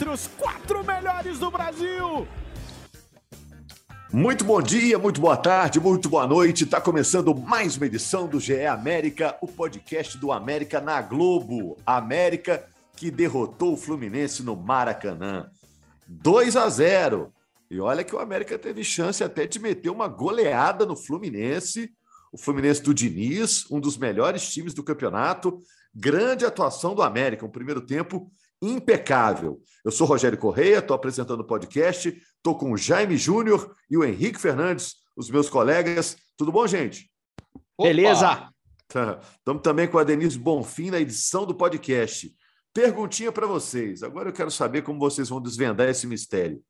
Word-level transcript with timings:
Entre 0.00 0.08
os 0.08 0.26
quatro 0.28 0.82
melhores 0.82 1.38
do 1.38 1.50
Brasil. 1.50 2.26
Muito 4.10 4.46
bom 4.46 4.62
dia, 4.62 4.98
muito 4.98 5.20
boa 5.20 5.36
tarde, 5.36 5.78
muito 5.78 6.08
boa 6.08 6.26
noite. 6.26 6.64
Está 6.64 6.80
começando 6.80 7.34
mais 7.34 7.76
uma 7.76 7.84
edição 7.84 8.26
do 8.26 8.40
GE 8.40 8.64
América, 8.64 9.36
o 9.42 9.46
podcast 9.46 10.16
do 10.16 10.32
América 10.32 10.80
na 10.80 11.02
Globo. 11.02 11.76
América 11.84 12.66
que 12.96 13.10
derrotou 13.10 13.74
o 13.74 13.76
Fluminense 13.76 14.42
no 14.42 14.56
Maracanã. 14.56 15.50
2 16.08 16.56
a 16.56 16.66
0. 16.70 17.30
E 17.70 17.78
olha 17.78 18.02
que 18.02 18.16
o 18.16 18.20
América 18.20 18.58
teve 18.58 18.82
chance 18.82 19.22
até 19.22 19.46
de 19.46 19.58
meter 19.58 19.90
uma 19.90 20.08
goleada 20.08 20.86
no 20.86 20.96
Fluminense. 20.96 21.92
O 22.32 22.38
Fluminense 22.38 22.82
do 22.82 22.94
Diniz, 22.94 23.70
um 23.70 23.78
dos 23.78 23.98
melhores 23.98 24.50
times 24.50 24.72
do 24.72 24.82
campeonato. 24.82 25.60
Grande 25.94 26.46
atuação 26.46 26.94
do 26.94 27.02
América, 27.02 27.44
um 27.44 27.50
primeiro 27.50 27.82
tempo 27.82 28.32
impecável. 28.62 29.60
Eu 29.84 29.90
sou 29.90 30.06
Rogério 30.06 30.38
Correia, 30.38 30.78
estou 30.78 30.94
apresentando 30.94 31.40
o 31.40 31.46
podcast, 31.46 32.08
estou 32.08 32.56
com 32.56 32.72
o 32.72 32.76
Jaime 32.76 33.16
Júnior 33.16 33.74
e 33.90 33.96
o 33.96 34.04
Henrique 34.04 34.40
Fernandes, 34.40 34.96
os 35.16 35.30
meus 35.30 35.48
colegas. 35.48 36.16
Tudo 36.36 36.52
bom, 36.52 36.66
gente? 36.66 37.10
Beleza! 37.80 38.48
Estamos 38.90 39.62
também 39.62 39.86
com 39.86 39.98
a 39.98 40.04
Denise 40.04 40.38
Bonfim 40.38 40.90
na 40.90 40.98
edição 40.98 41.46
do 41.46 41.54
podcast. 41.54 42.34
Perguntinha 42.74 43.30
para 43.30 43.46
vocês. 43.46 44.02
Agora 44.02 44.28
eu 44.28 44.32
quero 44.32 44.50
saber 44.50 44.82
como 44.82 44.98
vocês 44.98 45.28
vão 45.28 45.40
desvendar 45.40 45.88
esse 45.88 46.06
mistério. 46.06 46.60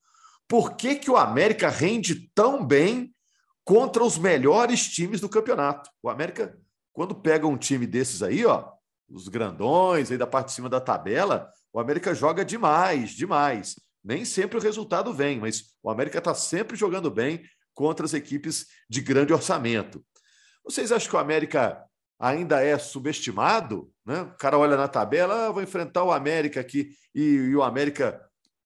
Por 0.47 0.77
que, 0.77 0.97
que 0.97 1.11
o 1.11 1.17
América 1.17 1.69
rende 1.69 2.31
tão 2.35 2.65
bem 2.65 3.15
contra 3.65 4.03
os 4.03 4.19
melhores 4.19 4.89
times 4.89 5.21
do 5.21 5.29
campeonato? 5.29 5.91
O 6.03 6.11
América, 6.11 6.59
quando 6.93 7.15
pega 7.15 7.47
um 7.47 7.57
time 7.57 7.87
desses 7.87 8.23
aí, 8.23 8.45
ó, 8.45 8.71
os 9.09 9.29
grandões 9.29 10.11
aí 10.11 10.19
da 10.19 10.27
parte 10.27 10.49
de 10.49 10.55
cima 10.55 10.69
da 10.69 10.81
tabela, 10.81 11.51
o 11.73 11.81
América 11.81 12.15
joga 12.15 12.45
demais, 12.45 13.11
demais. 13.11 13.77
Nem 14.03 14.25
sempre 14.25 14.59
o 14.59 14.61
resultado 14.61 15.13
vem, 15.13 15.39
mas 15.39 15.75
o 15.83 15.91
América 15.91 16.19
está 16.19 16.35
sempre 16.35 16.77
jogando 16.77 17.11
bem 17.11 17.43
contra 17.75 18.05
as 18.05 18.15
equipes 18.15 18.67
de 18.89 19.01
grande 19.01 19.33
orçamento. 19.33 20.05
Vocês 20.65 20.91
acham 20.91 21.11
que 21.11 21.17
o 21.17 21.19
América 21.19 21.85
ainda 22.19 22.63
é 22.63 22.79
subestimado? 22.79 23.91
Né? 24.05 24.23
O 24.23 24.37
cara 24.37 24.59
olha 24.59 24.77
na 24.77 24.89
tabela, 24.89 25.47
ah, 25.47 25.53
vou 25.53 25.63
enfrentar 25.63 26.05
o 26.05 26.13
América 26.13 26.61
aqui, 26.61 26.91
e, 27.15 27.23
e 27.23 27.57
o 27.57 27.63
América 27.63 28.21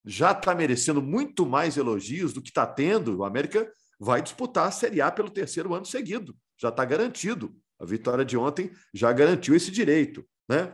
já 0.05 0.33
está 0.33 0.55
merecendo 0.55 1.01
muito 1.01 1.47
mais 1.47 1.77
elogios 1.77 2.33
do 2.33 2.43
que 2.43 2.51
está 2.51 2.67
tendo. 2.67 3.19
O 3.19 3.25
América 3.25 3.71
vai 3.99 4.21
disputar 4.21 4.69
a 4.69 4.71
Série 4.71 5.01
A 5.01 5.11
pelo 5.11 5.31
terceiro 5.31 5.75
ano 5.75 5.87
seguido, 5.87 6.37
já 6.61 6.69
está 6.69 6.85
garantido. 6.85 7.55
A 7.81 7.85
vitória 7.85 8.25
de 8.25 8.37
ontem 8.37 8.71
já 8.93 9.13
garantiu 9.13 9.55
esse 9.55 9.71
direito. 9.71 10.25
Né? 10.49 10.73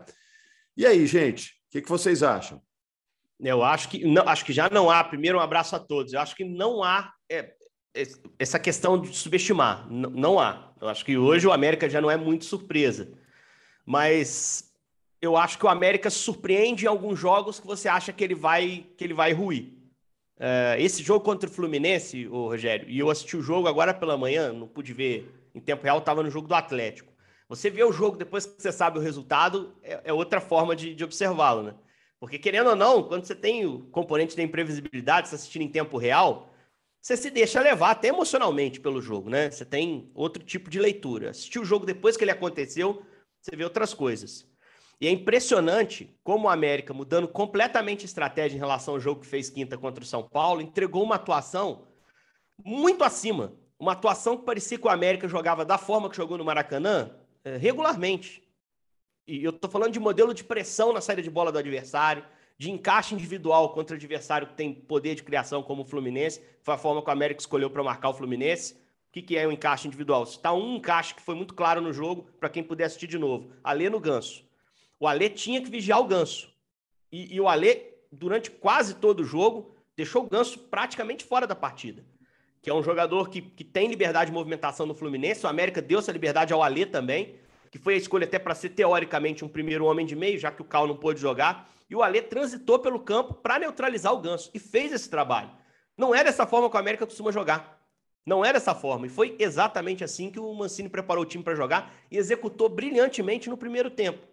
E 0.76 0.86
aí, 0.86 1.06
gente, 1.06 1.59
que, 1.70 1.80
que 1.80 1.88
vocês 1.88 2.22
acham? 2.22 2.60
Eu 3.38 3.62
acho 3.62 3.88
que 3.88 4.04
não, 4.04 4.28
acho 4.28 4.44
que 4.44 4.52
já 4.52 4.68
não 4.68 4.90
há. 4.90 5.02
Primeiro, 5.02 5.38
um 5.38 5.40
abraço 5.40 5.74
a 5.74 5.78
todos. 5.78 6.12
Eu 6.12 6.20
acho 6.20 6.36
que 6.36 6.44
não 6.44 6.82
há 6.82 7.12
é, 7.28 7.54
é, 7.94 8.02
essa 8.38 8.58
questão 8.58 9.00
de 9.00 9.16
subestimar. 9.16 9.90
Não, 9.90 10.10
não 10.10 10.38
há. 10.38 10.72
Eu 10.80 10.88
acho 10.88 11.04
que 11.04 11.16
hoje 11.16 11.46
o 11.46 11.52
América 11.52 11.88
já 11.88 12.00
não 12.00 12.10
é 12.10 12.16
muito 12.16 12.44
surpresa. 12.44 13.12
Mas 13.86 14.70
eu 15.22 15.36
acho 15.36 15.58
que 15.58 15.64
o 15.64 15.68
América 15.68 16.10
surpreende 16.10 16.84
em 16.84 16.88
alguns 16.88 17.18
jogos 17.18 17.60
que 17.60 17.66
você 17.66 17.88
acha 17.88 18.12
que 18.12 18.22
ele 18.22 18.34
vai 18.34 18.86
que 18.96 19.04
ele 19.04 19.14
vai 19.14 19.32
ruir. 19.32 19.72
Uh, 20.36 20.76
esse 20.78 21.02
jogo 21.02 21.22
contra 21.22 21.48
o 21.48 21.52
Fluminense, 21.52 22.26
o 22.26 22.46
Rogério, 22.46 22.88
e 22.88 22.98
eu 22.98 23.10
assisti 23.10 23.36
o 23.36 23.42
jogo 23.42 23.68
agora 23.68 23.92
pela 23.92 24.16
manhã, 24.16 24.54
não 24.54 24.66
pude 24.66 24.94
ver 24.94 25.30
em 25.54 25.60
tempo 25.60 25.82
real, 25.82 25.98
estava 25.98 26.22
no 26.22 26.30
jogo 26.30 26.48
do 26.48 26.54
Atlético. 26.54 27.09
Você 27.50 27.68
vê 27.68 27.82
o 27.82 27.90
jogo 27.90 28.16
depois 28.16 28.46
que 28.46 28.62
você 28.62 28.70
sabe 28.70 28.96
o 28.96 29.02
resultado, 29.02 29.74
é, 29.82 30.02
é 30.04 30.12
outra 30.12 30.40
forma 30.40 30.76
de, 30.76 30.94
de 30.94 31.02
observá-lo, 31.02 31.64
né? 31.64 31.74
Porque, 32.20 32.38
querendo 32.38 32.70
ou 32.70 32.76
não, 32.76 33.02
quando 33.02 33.24
você 33.24 33.34
tem 33.34 33.66
o 33.66 33.80
componente 33.90 34.36
da 34.36 34.42
imprevisibilidade, 34.44 35.28
você 35.28 35.34
assistindo 35.34 35.62
em 35.62 35.68
tempo 35.68 35.98
real, 35.98 36.48
você 37.00 37.16
se 37.16 37.28
deixa 37.28 37.60
levar 37.60 37.90
até 37.90 38.06
emocionalmente 38.06 38.78
pelo 38.78 39.02
jogo, 39.02 39.28
né? 39.28 39.50
Você 39.50 39.64
tem 39.64 40.12
outro 40.14 40.44
tipo 40.44 40.70
de 40.70 40.78
leitura. 40.78 41.30
Assistir 41.30 41.58
o 41.58 41.64
jogo 41.64 41.84
depois 41.84 42.16
que 42.16 42.22
ele 42.22 42.30
aconteceu, 42.30 43.02
você 43.40 43.56
vê 43.56 43.64
outras 43.64 43.92
coisas. 43.92 44.46
E 45.00 45.08
é 45.08 45.10
impressionante 45.10 46.16
como 46.22 46.46
o 46.46 46.50
América, 46.50 46.94
mudando 46.94 47.26
completamente 47.26 48.02
a 48.02 48.04
estratégia 48.04 48.54
em 48.54 48.60
relação 48.60 48.94
ao 48.94 49.00
jogo 49.00 49.22
que 49.22 49.26
fez 49.26 49.50
quinta 49.50 49.76
contra 49.76 50.04
o 50.04 50.06
São 50.06 50.22
Paulo, 50.22 50.60
entregou 50.60 51.02
uma 51.02 51.16
atuação 51.16 51.88
muito 52.64 53.02
acima. 53.02 53.54
Uma 53.76 53.92
atuação 53.92 54.36
que 54.36 54.44
parecia 54.44 54.78
que 54.78 54.86
o 54.86 54.90
América 54.90 55.26
jogava 55.26 55.64
da 55.64 55.78
forma 55.78 56.08
que 56.08 56.16
jogou 56.16 56.38
no 56.38 56.44
Maracanã, 56.44 57.10
regularmente. 57.44 58.42
E 59.26 59.42
eu 59.44 59.50
estou 59.50 59.70
falando 59.70 59.92
de 59.92 60.00
modelo 60.00 60.34
de 60.34 60.44
pressão 60.44 60.92
na 60.92 61.00
saída 61.00 61.22
de 61.22 61.30
bola 61.30 61.52
do 61.52 61.58
adversário, 61.58 62.24
de 62.58 62.70
encaixe 62.70 63.14
individual 63.14 63.72
contra 63.72 63.94
o 63.94 63.96
adversário 63.96 64.48
que 64.48 64.54
tem 64.54 64.74
poder 64.74 65.14
de 65.14 65.22
criação 65.22 65.62
como 65.62 65.82
o 65.82 65.84
Fluminense, 65.84 66.42
foi 66.62 66.74
a 66.74 66.78
forma 66.78 67.02
que 67.02 67.08
o 67.08 67.12
América 67.12 67.40
escolheu 67.40 67.70
para 67.70 67.82
marcar 67.82 68.10
o 68.10 68.14
Fluminense. 68.14 68.74
O 68.74 69.12
que, 69.12 69.22
que 69.22 69.36
é 69.36 69.46
o 69.46 69.48
um 69.48 69.52
encaixe 69.52 69.88
individual? 69.88 70.24
Está 70.24 70.52
um 70.52 70.76
encaixe 70.76 71.14
que 71.14 71.22
foi 71.22 71.34
muito 71.34 71.54
claro 71.54 71.80
no 71.80 71.92
jogo, 71.92 72.28
para 72.38 72.48
quem 72.48 72.62
puder 72.62 72.84
assistir 72.84 73.06
de 73.06 73.18
novo. 73.18 73.50
Alê 73.64 73.88
no 73.88 73.98
Ganso. 73.98 74.44
O 74.98 75.06
Alê 75.08 75.30
tinha 75.30 75.62
que 75.62 75.70
vigiar 75.70 76.00
o 76.00 76.04
Ganso. 76.04 76.52
E, 77.10 77.34
e 77.34 77.40
o 77.40 77.48
Alê, 77.48 77.94
durante 78.12 78.50
quase 78.50 78.94
todo 78.94 79.20
o 79.20 79.24
jogo, 79.24 79.74
deixou 79.96 80.24
o 80.24 80.28
Ganso 80.28 80.58
praticamente 80.58 81.24
fora 81.24 81.46
da 81.46 81.56
partida 81.56 82.04
que 82.62 82.68
é 82.68 82.74
um 82.74 82.82
jogador 82.82 83.28
que, 83.30 83.40
que 83.40 83.64
tem 83.64 83.88
liberdade 83.88 84.30
de 84.30 84.34
movimentação 84.34 84.86
no 84.86 84.94
Fluminense. 84.94 85.44
O 85.46 85.48
América 85.48 85.80
deu 85.80 85.98
essa 85.98 86.12
liberdade 86.12 86.52
ao 86.52 86.62
Alê 86.62 86.84
também, 86.84 87.36
que 87.70 87.78
foi 87.78 87.94
a 87.94 87.96
escolha 87.96 88.24
até 88.24 88.38
para 88.38 88.54
ser 88.54 88.70
teoricamente 88.70 89.44
um 89.44 89.48
primeiro 89.48 89.84
homem 89.86 90.04
de 90.04 90.14
meio, 90.14 90.38
já 90.38 90.50
que 90.50 90.60
o 90.60 90.64
Cal 90.64 90.86
não 90.86 90.96
pôde 90.96 91.20
jogar. 91.20 91.70
E 91.88 91.94
o 91.94 92.02
Alê 92.02 92.20
transitou 92.22 92.78
pelo 92.78 93.00
campo 93.00 93.34
para 93.34 93.58
neutralizar 93.58 94.12
o 94.12 94.20
Ganso 94.20 94.50
e 94.52 94.58
fez 94.58 94.92
esse 94.92 95.08
trabalho. 95.08 95.50
Não 95.96 96.14
é 96.14 96.22
dessa 96.22 96.46
forma 96.46 96.68
que 96.68 96.76
o 96.76 96.78
América 96.78 97.06
costuma 97.06 97.32
jogar. 97.32 97.80
Não 98.24 98.44
é 98.44 98.52
dessa 98.52 98.74
forma. 98.74 99.06
E 99.06 99.10
foi 99.10 99.36
exatamente 99.38 100.04
assim 100.04 100.30
que 100.30 100.38
o 100.38 100.54
Mancini 100.54 100.88
preparou 100.88 101.24
o 101.24 101.26
time 101.26 101.42
para 101.42 101.54
jogar 101.54 101.92
e 102.10 102.16
executou 102.16 102.68
brilhantemente 102.68 103.48
no 103.48 103.56
primeiro 103.56 103.90
tempo. 103.90 104.26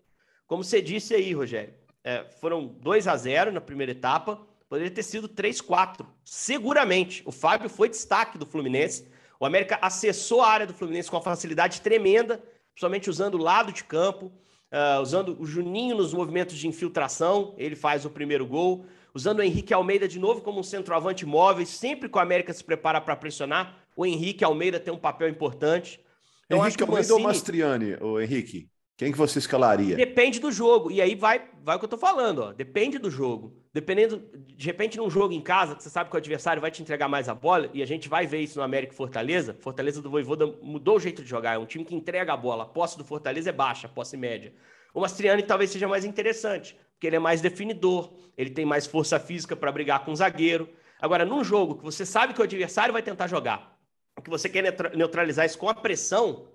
Como 0.46 0.64
você 0.64 0.82
disse 0.82 1.16
aí, 1.16 1.34
Rogério, 1.34 1.74
é, 2.04 2.24
foram 2.40 2.68
2 2.68 3.08
a 3.08 3.18
0 3.18 3.52
na 3.52 3.60
primeira 3.60 3.92
etapa. 3.92 4.47
Poderia 4.70 4.92
ter 4.92 5.04
sido 5.04 5.30
3-4, 5.30 6.06
seguramente. 6.24 7.24
O 7.26 7.32
Fábio 7.32 7.70
foi 7.70 7.88
destaque 7.88 8.38
do 8.38 8.46
Fluminense. 8.46 9.08
O 9.40 9.46
América 9.46 9.80
acessou 9.82 10.42
a 10.42 10.50
área 10.50 10.68
do 10.68 10.74
Fluminense 10.74 11.10
com 11.10 11.16
uma 11.16 11.24
facilidade 11.24 11.82
tremenda, 11.82 12.44
principalmente 12.72 13.10
usando 13.10 13.36
o 13.36 13.42
lado 13.42 13.72
de 13.72 13.84
campo, 13.84 14.32
uh, 14.72 15.02
usando 15.02 15.40
o 15.40 15.46
Juninho 15.46 15.96
nos 15.96 16.14
movimentos 16.14 16.58
de 16.58 16.68
infiltração, 16.68 17.56
ele 17.58 17.76
faz 17.76 18.06
o 18.06 18.10
primeiro 18.10 18.46
gol. 18.46 18.86
Usando 19.14 19.40
o 19.40 19.44
Henrique 19.44 19.74
Almeida 19.74 20.08
de 20.08 20.20
novo 20.20 20.42
como 20.42 20.60
um 20.60 20.64
centroavante 20.64 21.26
móvel, 21.26 21.66
sempre 21.66 22.08
que 22.08 22.18
o 22.18 22.22
América 22.22 22.54
se 22.54 22.64
prepara 22.64 23.02
para 23.02 23.16
pressionar, 23.16 23.76
o 23.96 24.06
Henrique 24.06 24.44
Almeida 24.44 24.80
tem 24.80 24.94
um 24.94 24.98
papel 25.00 25.28
importante. 25.30 26.00
Então, 26.46 26.60
Henrique 26.60 26.84
Almeida 26.84 27.02
Mancini... 27.02 27.20
ou 27.20 27.28
Mastriani, 27.28 27.98
o 28.00 28.20
Henrique? 28.20 28.70
Quem 28.98 29.12
que 29.12 29.18
você 29.18 29.38
escalaria? 29.38 29.96
Depende 29.96 30.40
do 30.40 30.52
jogo. 30.52 30.90
E 30.90 31.00
aí 31.00 31.14
vai, 31.14 31.48
vai 31.64 31.76
o 31.76 31.80
que 31.80 31.86
eu 31.86 31.90
tô 31.90 32.00
falando, 32.00 32.40
ó. 32.40 32.52
Depende 32.52 32.98
do 32.98 33.12
jogo. 33.12 33.56
Dependendo, 33.72 34.28
de 34.36 34.66
repente, 34.66 34.98
num 34.98 35.08
jogo 35.08 35.32
em 35.36 35.40
casa, 35.40 35.76
que 35.76 35.84
você 35.84 35.90
sabe 35.90 36.10
que 36.10 36.16
o 36.16 36.18
adversário 36.18 36.60
vai 36.60 36.72
te 36.72 36.82
entregar 36.82 37.08
mais 37.08 37.30
a 37.30 37.36
bola, 37.36 37.70
e 37.76 37.84
a 37.84 37.86
gente 37.86 38.10
vai 38.10 38.26
ver 38.26 38.40
isso 38.40 38.58
no 38.58 38.66
América 38.66 38.94
e 38.94 38.98
Fortaleza. 38.98 39.56
Fortaleza 39.60 40.02
do 40.02 40.10
Voivoda 40.10 40.48
mudou 40.64 40.98
o 40.98 41.00
jeito 41.00 41.22
de 41.22 41.30
jogar. 41.30 41.54
É 41.54 41.58
um 41.60 41.66
time 41.68 41.86
que 41.86 41.94
entrega 41.94 42.34
a 42.34 42.38
bola. 42.38 42.64
A 42.64 42.66
posse 42.66 42.98
do 42.98 43.06
Fortaleza 43.06 43.52
é 43.52 43.54
baixa, 43.54 43.88
posse 43.88 44.18
média. 44.18 44.52
O 44.96 45.02
Mastriani 45.02 45.44
talvez 45.44 45.70
seja 45.70 45.88
mais 45.88 46.04
interessante, 46.04 46.76
porque 46.94 47.06
ele 47.06 47.18
é 47.18 47.20
mais 47.20 47.40
definidor, 47.40 48.12
ele 48.36 48.50
tem 48.50 48.66
mais 48.66 48.88
força 48.88 49.20
física 49.20 49.56
para 49.56 49.72
brigar 49.72 50.04
com 50.04 50.12
o 50.12 50.16
zagueiro. 50.16 50.68
Agora, 51.00 51.24
num 51.24 51.44
jogo 51.44 51.76
que 51.76 51.84
você 51.84 52.04
sabe 52.04 52.34
que 52.34 52.42
o 52.42 52.44
adversário 52.44 52.94
vai 52.94 53.04
tentar 53.04 53.28
jogar, 53.28 53.78
que 54.24 54.30
você 54.30 54.50
quer 54.50 54.76
neutralizar 54.96 55.46
isso 55.46 55.60
com 55.60 55.70
a 55.70 55.76
pressão, 55.76 56.48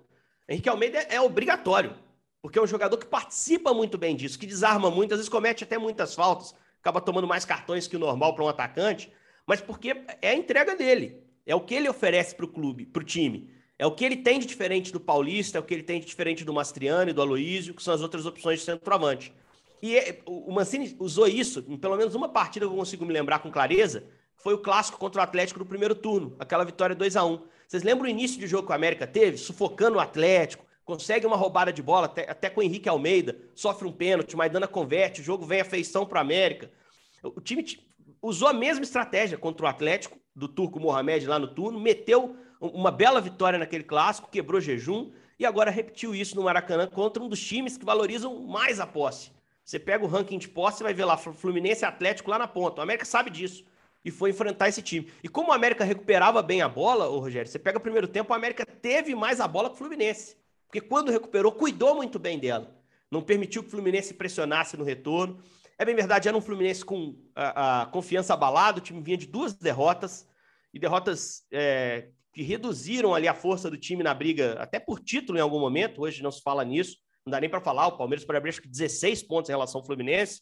Henrique 0.49 0.67
Almeida 0.67 0.99
é 1.09 1.21
obrigatório. 1.21 1.95
Porque 2.43 2.59
é 2.59 2.61
um 2.61 2.67
jogador 2.67 2.97
que 2.97 3.05
participa 3.05 3.73
muito 3.73 3.97
bem 3.97 4.17
disso, 4.17 4.37
que 4.37 4.45
desarma 4.45 4.91
muito, 4.91 5.13
às 5.13 5.17
vezes 5.17 5.29
comete 5.29 5.63
até 5.63 5.77
muitas 5.77 6.13
faltas, 6.13 6.53
acaba 6.81 6.99
tomando 6.99 7.25
mais 7.25 7.45
cartões 7.45 7.87
que 7.87 7.95
o 7.95 7.99
normal 7.99 8.35
para 8.35 8.43
um 8.43 8.49
atacante, 8.49 9.09
mas 9.47 9.61
porque 9.61 9.95
é 10.21 10.31
a 10.31 10.35
entrega 10.35 10.75
dele. 10.75 11.23
É 11.45 11.55
o 11.55 11.61
que 11.61 11.73
ele 11.73 11.87
oferece 11.87 12.35
para 12.35 12.43
o 12.43 12.49
clube, 12.49 12.85
para 12.85 13.01
o 13.01 13.05
time. 13.05 13.49
É 13.79 13.85
o 13.85 13.91
que 13.91 14.03
ele 14.03 14.17
tem 14.17 14.39
de 14.39 14.45
diferente 14.45 14.91
do 14.91 14.99
Paulista, 14.99 15.57
é 15.57 15.61
o 15.61 15.63
que 15.63 15.73
ele 15.73 15.83
tem 15.83 16.01
de 16.01 16.05
diferente 16.05 16.43
do 16.43 16.53
Mastriani, 16.53 17.13
do 17.13 17.21
Aloísio, 17.21 17.73
que 17.73 17.81
são 17.81 17.93
as 17.93 18.01
outras 18.01 18.25
opções 18.25 18.59
de 18.59 18.65
centroavante. 18.65 19.33
E 19.81 19.95
é, 19.95 20.19
o 20.25 20.51
Mancini 20.51 20.97
usou 20.99 21.29
isso, 21.29 21.63
em 21.65 21.77
pelo 21.77 21.95
menos 21.95 22.13
uma 22.13 22.27
partida 22.27 22.65
que 22.65 22.73
eu 22.73 22.77
consigo 22.77 23.05
me 23.05 23.13
lembrar 23.13 23.39
com 23.39 23.49
clareza, 23.49 24.03
foi 24.35 24.53
o 24.53 24.57
clássico 24.57 24.97
contra 24.97 25.21
o 25.21 25.23
Atlético 25.23 25.59
no 25.59 25.65
primeiro 25.65 25.95
turno, 25.95 26.35
aquela 26.37 26.65
vitória 26.65 26.93
2 26.93 27.15
a 27.15 27.23
1 27.23 27.41
Vocês 27.65 27.83
lembram 27.83 28.05
o 28.05 28.09
início 28.09 28.37
de 28.37 28.47
jogo 28.47 28.67
que 28.67 28.73
o 28.73 28.75
América 28.75 29.07
teve? 29.07 29.37
Sufocando 29.37 29.97
o 29.97 30.01
Atlético, 30.01 30.65
consegue 30.85 31.25
uma 31.25 31.35
roubada 31.35 31.71
de 31.71 31.81
bola, 31.81 32.05
até, 32.05 32.29
até 32.29 32.49
com 32.49 32.59
o 32.59 32.63
Henrique 32.63 32.89
Almeida, 32.89 33.37
sofre 33.55 33.87
um 33.87 33.91
pênalti, 33.91 34.35
Maidana 34.35 34.67
converte, 34.67 35.21
o 35.21 35.23
jogo 35.23 35.45
vem 35.45 35.61
a 35.61 35.65
feição 35.65 36.05
para 36.05 36.17
o 36.17 36.21
América. 36.21 36.71
O 37.23 37.39
time 37.39 37.65
usou 38.21 38.47
a 38.47 38.53
mesma 38.53 38.83
estratégia 38.83 39.37
contra 39.37 39.65
o 39.65 39.69
Atlético, 39.69 40.17
do 40.35 40.47
Turco 40.47 40.79
Mohamed 40.79 41.27
lá 41.27 41.37
no 41.37 41.47
turno, 41.47 41.79
meteu 41.79 42.35
uma 42.59 42.91
bela 42.91 43.21
vitória 43.21 43.59
naquele 43.59 43.83
clássico, 43.83 44.31
quebrou 44.31 44.59
jejum 44.59 45.11
e 45.37 45.45
agora 45.45 45.69
repetiu 45.69 46.15
isso 46.15 46.35
no 46.35 46.43
Maracanã 46.43 46.87
contra 46.87 47.21
um 47.21 47.29
dos 47.29 47.41
times 47.41 47.77
que 47.77 47.85
valorizam 47.85 48.39
mais 48.43 48.79
a 48.79 48.87
posse. 48.87 49.31
Você 49.63 49.79
pega 49.79 50.03
o 50.03 50.07
ranking 50.07 50.37
de 50.37 50.49
posse 50.49 50.81
e 50.81 50.83
vai 50.83 50.93
ver 50.93 51.05
lá 51.05 51.17
Fluminense 51.17 51.83
e 51.83 51.85
Atlético 51.85 52.29
lá 52.29 52.39
na 52.39 52.47
ponta. 52.47 52.81
O 52.81 52.83
América 52.83 53.05
sabe 53.05 53.29
disso 53.29 53.63
e 54.03 54.11
foi 54.11 54.31
enfrentar 54.31 54.67
esse 54.67 54.81
time. 54.81 55.09
E 55.23 55.29
como 55.29 55.49
o 55.49 55.53
América 55.53 55.83
recuperava 55.83 56.41
bem 56.41 56.61
a 56.61 56.67
bola, 56.67 57.07
ô 57.07 57.19
Rogério, 57.19 57.49
você 57.49 57.59
pega 57.59 57.77
o 57.77 57.81
primeiro 57.81 58.07
tempo, 58.07 58.33
o 58.33 58.35
América 58.35 58.65
teve 58.65 59.15
mais 59.15 59.39
a 59.39 59.47
bola 59.47 59.69
que 59.69 59.75
o 59.75 59.77
Fluminense. 59.77 60.35
Porque 60.73 60.87
quando 60.87 61.11
recuperou, 61.11 61.51
cuidou 61.51 61.93
muito 61.93 62.17
bem 62.17 62.39
dela. 62.39 62.75
Não 63.11 63.21
permitiu 63.21 63.61
que 63.61 63.67
o 63.67 63.71
Fluminense 63.71 64.11
pressionasse 64.11 64.75
no 64.75 64.83
retorno. 64.83 65.39
É 65.77 65.85
bem 65.85 65.93
verdade, 65.93 66.27
era 66.27 66.35
um 66.35 66.41
Fluminense 66.41 66.83
com 66.83 67.15
a, 67.35 67.83
a 67.83 67.85
confiança 67.85 68.33
abalada, 68.33 68.79
o 68.79 68.81
time 68.81 68.99
vinha 68.99 69.15
de 69.15 69.27
duas 69.27 69.53
derrotas, 69.53 70.27
e 70.73 70.79
derrotas 70.79 71.43
é, 71.51 72.09
que 72.33 72.41
reduziram 72.41 73.13
ali 73.13 73.27
a 73.27 73.35
força 73.35 73.69
do 73.69 73.77
time 73.77 74.01
na 74.01 74.15
briga, 74.15 74.53
até 74.53 74.79
por 74.79 74.99
título 74.99 75.37
em 75.37 75.41
algum 75.41 75.59
momento, 75.59 76.01
hoje 76.01 76.23
não 76.23 76.31
se 76.31 76.41
fala 76.41 76.65
nisso, 76.65 76.97
não 77.23 77.29
dá 77.29 77.39
nem 77.39 77.51
para 77.51 77.61
falar, 77.61 77.85
o 77.85 77.97
Palmeiras 77.97 78.25
para 78.25 78.39
abrir 78.39 78.49
acho 78.49 78.61
que 78.63 78.67
16 78.67 79.21
pontos 79.27 79.49
em 79.49 79.53
relação 79.53 79.79
ao 79.79 79.85
Fluminense, 79.85 80.41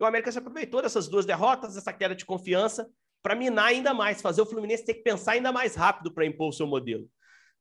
e 0.00 0.02
o 0.02 0.06
América 0.06 0.32
se 0.32 0.38
aproveitou 0.38 0.80
dessas 0.80 1.08
duas 1.08 1.26
derrotas, 1.26 1.76
essa 1.76 1.92
queda 1.92 2.14
de 2.14 2.24
confiança, 2.24 2.88
para 3.22 3.34
minar 3.34 3.66
ainda 3.66 3.92
mais, 3.92 4.22
fazer 4.22 4.40
o 4.40 4.46
Fluminense 4.46 4.86
ter 4.86 4.94
que 4.94 5.02
pensar 5.02 5.32
ainda 5.32 5.52
mais 5.52 5.74
rápido 5.74 6.10
para 6.10 6.24
impor 6.24 6.48
o 6.48 6.52
seu 6.52 6.66
modelo. 6.66 7.06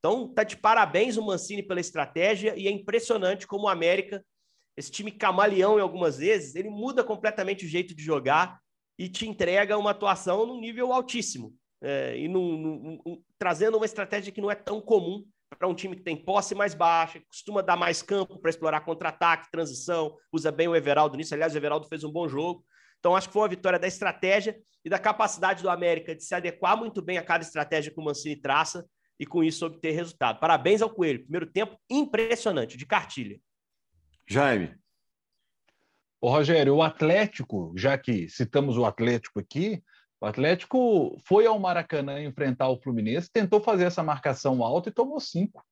Então, 0.08 0.26
tá 0.26 0.44
de 0.44 0.56
parabéns 0.56 1.18
o 1.18 1.22
Mancini 1.22 1.62
pela 1.62 1.82
estratégia 1.82 2.56
e 2.56 2.66
é 2.66 2.72
impressionante 2.72 3.46
como 3.46 3.66
o 3.66 3.68
América, 3.68 4.24
esse 4.78 4.90
time 4.90 5.12
camaleão 5.12 5.78
em 5.78 5.82
algumas 5.82 6.18
vezes, 6.18 6.56
ele 6.56 6.70
muda 6.70 7.04
completamente 7.04 7.66
o 7.66 7.68
jeito 7.68 7.94
de 7.94 8.02
jogar 8.02 8.58
e 8.98 9.10
te 9.10 9.28
entrega 9.28 9.78
uma 9.78 9.92
atuação 9.92 10.46
num 10.46 10.62
nível 10.62 10.94
altíssimo. 10.94 11.54
É, 11.82 12.18
e 12.18 12.30
num, 12.30 12.58
num, 12.58 13.22
trazendo 13.38 13.76
uma 13.76 13.86
estratégia 13.86 14.32
que 14.32 14.40
não 14.40 14.50
é 14.50 14.56
tão 14.56 14.80
comum 14.80 15.26
para 15.60 15.68
um 15.68 15.76
time 15.76 15.94
que 15.94 16.04
tem 16.04 16.16
posse 16.16 16.56
mais 16.56 16.74
baixa, 16.74 17.22
costuma 17.28 17.62
dar 17.62 17.76
mais 17.76 18.02
campo 18.02 18.40
para 18.40 18.50
explorar 18.50 18.86
contra-ataque, 18.86 19.52
transição, 19.52 20.16
usa 20.32 20.54
bem 20.54 20.70
o 20.70 20.76
Everaldo 20.76 21.18
nisso. 21.18 21.34
Aliás, 21.34 21.54
o 21.54 21.58
Everaldo 21.58 21.86
fez 21.90 22.06
um 22.06 22.12
bom 22.12 22.30
jogo. 22.30 22.64
Então, 23.00 23.14
acho 23.14 23.28
que 23.28 23.34
foi 23.34 23.42
uma 23.42 23.50
vitória 23.50 23.78
da 23.78 23.88
estratégia 23.88 24.58
e 24.86 24.90
da 24.90 24.98
capacidade 24.98 25.62
do 25.62 25.70
América 25.70 26.16
de 26.16 26.24
se 26.24 26.34
adequar 26.34 26.78
muito 26.78 27.02
bem 27.02 27.18
a 27.18 27.24
cada 27.24 27.44
estratégia 27.44 27.92
que 27.92 28.00
o 28.00 28.04
Mancini 28.04 28.38
traça 28.38 28.86
e 29.20 29.26
com 29.26 29.44
isso 29.44 29.66
obter 29.66 29.92
resultado. 29.92 30.40
Parabéns 30.40 30.82
ao 30.82 30.90
Coelho. 30.90 31.24
Primeiro 31.24 31.48
tempo 31.48 31.78
impressionante, 31.90 32.78
de 32.78 32.86
cartilha. 32.86 33.40
Jaime. 34.28 34.76
Ô, 36.20 36.30
Rogério, 36.30 36.76
o 36.76 36.84
Atlético, 36.84 37.74
já 37.76 37.98
que 37.98 38.28
citamos 38.28 38.78
o 38.78 38.86
Atlético 38.86 39.40
aqui, 39.40 39.84
o 40.20 40.26
Atlético 40.26 41.18
foi 41.26 41.46
ao 41.46 41.60
Maracanã 41.60 42.22
enfrentar 42.22 42.70
o 42.70 42.82
Fluminense, 42.82 43.32
tentou 43.32 43.62
fazer 43.62 43.86
essa 43.86 44.02
marcação 44.02 44.64
alta 44.64 44.90
e 44.90 44.94
tomou 44.94 45.20
cinco. 45.20 45.64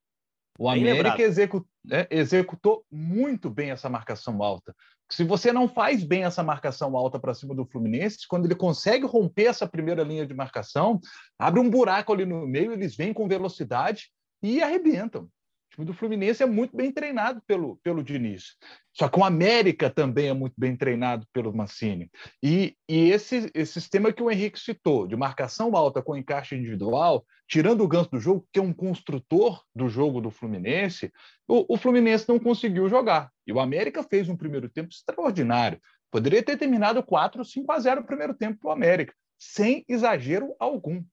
O 0.58 0.68
América 0.68 1.20
executou, 1.20 1.68
é, 1.90 2.06
executou 2.10 2.84
muito 2.90 3.50
bem 3.50 3.70
essa 3.70 3.90
marcação 3.90 4.42
alta. 4.42 4.74
Se 5.10 5.22
você 5.22 5.52
não 5.52 5.68
faz 5.68 6.02
bem 6.02 6.24
essa 6.24 6.42
marcação 6.42 6.96
alta 6.96 7.18
para 7.18 7.34
cima 7.34 7.54
do 7.54 7.64
Fluminense, 7.64 8.26
quando 8.28 8.46
ele 8.46 8.56
consegue 8.56 9.06
romper 9.06 9.44
essa 9.44 9.66
primeira 9.66 10.02
linha 10.02 10.26
de 10.26 10.34
marcação, 10.34 11.00
abre 11.38 11.60
um 11.60 11.70
buraco 11.70 12.12
ali 12.12 12.26
no 12.26 12.46
meio, 12.46 12.72
eles 12.72 12.96
vêm 12.96 13.12
com 13.12 13.28
velocidade 13.28 14.10
e 14.42 14.62
arrebentam 14.62 15.28
time 15.76 15.86
do 15.86 15.94
Fluminense 15.94 16.42
é 16.42 16.46
muito 16.46 16.74
bem 16.74 16.90
treinado 16.90 17.42
pelo, 17.46 17.76
pelo 17.76 18.02
Diniz. 18.02 18.56
Só 18.92 19.08
que 19.08 19.20
o 19.20 19.24
América 19.24 19.90
também 19.90 20.28
é 20.28 20.32
muito 20.32 20.54
bem 20.56 20.74
treinado 20.74 21.26
pelo 21.32 21.54
Mancini. 21.54 22.10
E, 22.42 22.74
e 22.88 23.10
esse, 23.10 23.50
esse 23.54 23.74
sistema 23.74 24.12
que 24.12 24.22
o 24.22 24.30
Henrique 24.30 24.58
citou, 24.58 25.06
de 25.06 25.14
marcação 25.14 25.76
alta 25.76 26.02
com 26.02 26.16
encaixe 26.16 26.56
individual, 26.56 27.24
tirando 27.46 27.82
o 27.82 27.88
ganso 27.88 28.10
do 28.10 28.18
jogo, 28.18 28.48
que 28.50 28.58
é 28.58 28.62
um 28.62 28.72
construtor 28.72 29.62
do 29.74 29.88
jogo 29.88 30.20
do 30.20 30.30
Fluminense, 30.30 31.12
o, 31.46 31.74
o 31.74 31.76
Fluminense 31.76 32.26
não 32.26 32.38
conseguiu 32.38 32.88
jogar. 32.88 33.30
E 33.46 33.52
o 33.52 33.60
América 33.60 34.02
fez 34.02 34.28
um 34.28 34.36
primeiro 34.36 34.68
tempo 34.68 34.88
extraordinário. 34.90 35.78
Poderia 36.10 36.42
ter 36.42 36.56
terminado 36.56 37.02
4 37.02 37.40
ou 37.40 37.44
5 37.44 37.70
a 37.70 37.78
0 37.78 38.00
o 38.00 38.04
primeiro 38.04 38.32
tempo 38.32 38.58
para 38.60 38.68
o 38.70 38.72
América, 38.72 39.14
sem 39.38 39.84
exagero 39.86 40.54
algum. 40.58 41.04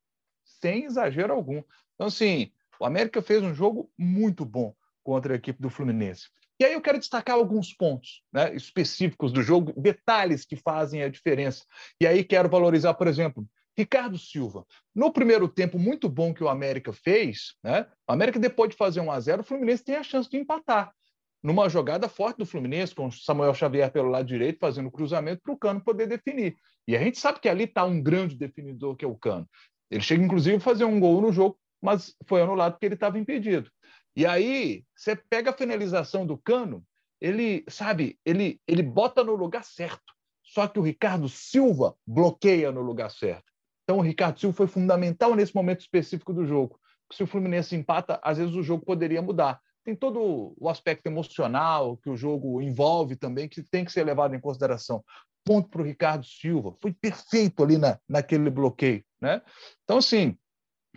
Sem 0.46 0.86
exagero 0.86 1.34
algum. 1.34 1.62
Então, 1.96 2.08
assim, 2.08 2.52
o 2.80 2.86
América 2.86 3.22
fez 3.22 3.44
um 3.44 3.54
jogo 3.54 3.90
muito 3.98 4.46
bom 4.46 4.74
contra 5.04 5.34
a 5.34 5.36
equipe 5.36 5.62
do 5.62 5.70
Fluminense. 5.70 6.28
E 6.60 6.66
aí 6.66 6.74
eu 6.74 6.82
quero 6.82 7.00
destacar 7.00 7.36
alguns 7.36 7.74
pontos 7.74 8.22
né, 8.32 8.56
específicos 8.56 9.32
do 9.32 9.42
jogo, 9.42 9.74
detalhes 9.76 10.46
que 10.46 10.56
fazem 10.56 11.04
a 11.04 11.10
diferença. 11.10 11.66
E 12.00 12.08
aí 12.08 12.24
quero 12.24 12.48
valorizar, 12.48 12.94
por 12.94 13.08
exemplo, 13.08 13.46
Ricardo 13.78 14.18
Silva. 14.18 14.66
No 14.94 15.12
primeiro 15.12 15.48
tempo 15.48 15.80
muito 15.80 16.08
bom 16.08 16.34
que 16.34 16.44
o 16.44 16.48
América 16.48 16.94
fez, 16.94 17.56
né, 17.64 17.88
o 18.08 18.14
América 18.14 18.40
depois 18.40 18.70
de 18.70 18.78
fazer 18.78 19.02
1 19.02 19.12
a 19.12 19.20
0 19.20 19.42
o 19.42 19.46
Fluminense 19.46 19.84
tem 19.84 19.96
a 19.96 20.04
chance 20.04 20.30
de 20.30 20.38
empatar. 20.38 20.94
Numa 21.42 21.68
jogada 21.68 22.08
forte 22.08 22.38
do 22.38 22.46
Fluminense, 22.46 22.96
com 22.96 23.08
o 23.08 23.12
Samuel 23.12 23.54
Xavier 23.54 23.92
pelo 23.92 24.10
lado 24.10 24.26
direito, 24.26 24.60
fazendo 24.60 24.90
cruzamento 24.90 25.42
para 25.44 25.54
o 25.54 25.58
Cano 25.58 25.84
poder 25.84 26.08
definir. 26.08 26.56
E 26.88 26.96
a 26.96 27.00
gente 27.00 27.20
sabe 27.20 27.40
que 27.42 27.50
ali 27.50 27.66
está 27.66 27.84
um 27.84 28.02
grande 28.02 28.38
definidor, 28.38 28.96
que 28.96 29.04
é 29.04 29.08
o 29.08 29.18
Cano. 29.18 29.50
Ele 29.92 30.02
chega, 30.02 30.24
inclusive, 30.24 30.56
a 30.56 30.62
fazer 30.62 30.86
um 30.86 31.00
gol 31.00 31.20
no 31.20 31.34
jogo 31.34 31.60
mas 31.84 32.16
foi 32.26 32.42
anulado 32.42 32.74
porque 32.74 32.86
ele 32.86 32.94
estava 32.96 33.20
impedido. 33.20 33.70
E 34.16 34.26
aí, 34.26 34.86
você 34.96 35.18
pega 35.18 35.50
a 35.50 35.58
finalização 35.58 36.26
do 36.26 36.38
Cano, 36.38 36.86
ele, 37.20 37.66
sabe, 37.68 38.18
ele, 38.26 38.62
ele 38.66 38.82
bota 38.82 39.22
no 39.24 39.36
lugar 39.36 39.66
certo. 39.66 40.14
Só 40.44 40.68
que 40.68 40.80
o 40.80 40.84
Ricardo 40.84 41.28
Silva 41.28 41.96
bloqueia 42.08 42.72
no 42.72 42.82
lugar 42.82 43.12
certo. 43.12 43.52
Então, 43.84 43.98
o 43.98 44.02
Ricardo 44.02 44.40
Silva 44.40 44.56
foi 44.56 44.68
fundamental 44.68 45.36
nesse 45.36 45.54
momento 45.54 45.82
específico 45.82 46.34
do 46.34 46.46
jogo. 46.46 46.80
Se 47.12 47.22
o 47.22 47.28
Fluminense 47.28 47.76
empata, 47.76 48.20
às 48.24 48.38
vezes 48.38 48.56
o 48.56 48.64
jogo 48.64 48.86
poderia 48.86 49.22
mudar. 49.22 49.60
Tem 49.84 49.96
todo 49.96 50.54
o 50.58 50.70
aspecto 50.70 51.08
emocional 51.08 51.98
que 51.98 52.10
o 52.10 52.16
jogo 52.16 52.62
envolve 52.62 53.18
também, 53.18 53.50
que 53.50 53.62
tem 53.62 53.84
que 53.84 53.92
ser 53.92 54.06
levado 54.06 54.34
em 54.34 54.40
consideração. 54.40 55.04
Ponto 55.44 55.70
para 55.70 55.82
o 55.82 55.86
Ricardo 55.86 56.26
Silva. 56.26 56.74
Foi 56.82 56.94
perfeito 56.94 57.62
ali 57.62 57.78
na, 57.78 58.00
naquele 58.08 58.50
bloqueio. 58.50 59.04
Né? 59.20 59.42
Então, 59.84 59.98
assim, 59.98 60.38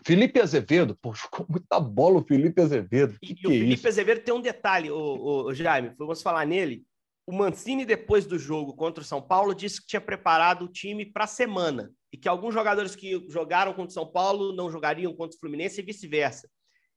Felipe 0.05 0.41
Azevedo, 0.41 0.97
poxa, 0.97 1.27
com 1.31 1.45
muita 1.49 1.81
bola 1.81 2.19
o 2.19 2.25
Felipe 2.25 2.61
Azevedo. 2.61 3.19
Que 3.21 3.33
e 3.33 3.35
que 3.35 3.47
o 3.47 3.51
é 3.51 3.59
Felipe? 3.59 3.89
Azevedo 3.89 4.21
tem 4.23 4.35
um 4.35 4.41
detalhe, 4.41 4.91
o, 4.91 5.47
o, 5.47 5.55
Jaime, 5.55 5.93
vamos 5.99 6.23
falar 6.23 6.47
nele. 6.47 6.85
O 7.27 7.33
Mancini, 7.33 7.85
depois 7.85 8.25
do 8.25 8.39
jogo 8.39 8.75
contra 8.75 9.03
o 9.03 9.07
São 9.07 9.21
Paulo, 9.21 9.55
disse 9.55 9.81
que 9.81 9.89
tinha 9.89 10.01
preparado 10.01 10.67
o 10.67 10.69
time 10.69 11.05
para 11.05 11.25
a 11.25 11.29
semana 11.29 11.91
e 12.13 12.17
que 12.17 12.29
alguns 12.29 12.55
jogadores 12.55 12.95
que 12.95 13.27
jogaram 13.29 13.73
contra 13.73 13.91
o 13.91 13.95
São 13.95 14.07
Paulo 14.07 14.53
não 14.55 14.71
jogariam 14.71 15.13
contra 15.13 15.37
o 15.37 15.41
Fluminense 15.41 15.81
e 15.81 15.85
vice-versa. 15.85 16.49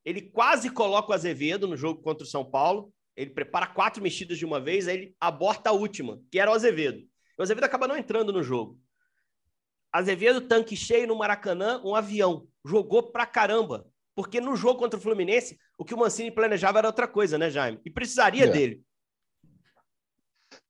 Ele 0.05 0.21
quase 0.21 0.69
coloca 0.69 1.11
o 1.11 1.15
Azevedo 1.15 1.67
no 1.67 1.75
jogo 1.75 2.01
contra 2.01 2.23
o 2.23 2.29
São 2.29 2.45
Paulo, 2.45 2.93
ele 3.15 3.31
prepara 3.31 3.67
quatro 3.67 4.01
mexidas 4.01 4.37
de 4.37 4.45
uma 4.45 4.61
vez, 4.61 4.87
aí 4.87 4.95
ele 4.95 5.15
aborta 5.19 5.71
a 5.71 5.73
última, 5.73 6.21
que 6.31 6.39
era 6.39 6.51
o 6.51 6.53
Azevedo. 6.53 7.03
O 7.37 7.41
Azevedo 7.41 7.63
acaba 7.63 7.87
não 7.87 7.97
entrando 7.97 8.31
no 8.31 8.43
jogo. 8.43 8.79
Azevedo, 9.91 10.41
tanque 10.41 10.75
cheio 10.75 11.07
no 11.07 11.17
Maracanã, 11.17 11.81
um 11.83 11.95
avião. 11.95 12.47
Jogou 12.65 13.11
pra 13.11 13.25
caramba. 13.25 13.87
Porque 14.15 14.41
no 14.41 14.55
jogo 14.55 14.79
contra 14.79 14.99
o 14.99 15.01
Fluminense, 15.01 15.57
o 15.77 15.85
que 15.85 15.93
o 15.93 15.97
Mancini 15.97 16.29
planejava 16.29 16.79
era 16.79 16.87
outra 16.87 17.07
coisa, 17.07 17.37
né, 17.37 17.49
Jaime? 17.49 17.79
E 17.85 17.89
precisaria 17.89 18.45
é. 18.45 18.49
dele. 18.49 18.83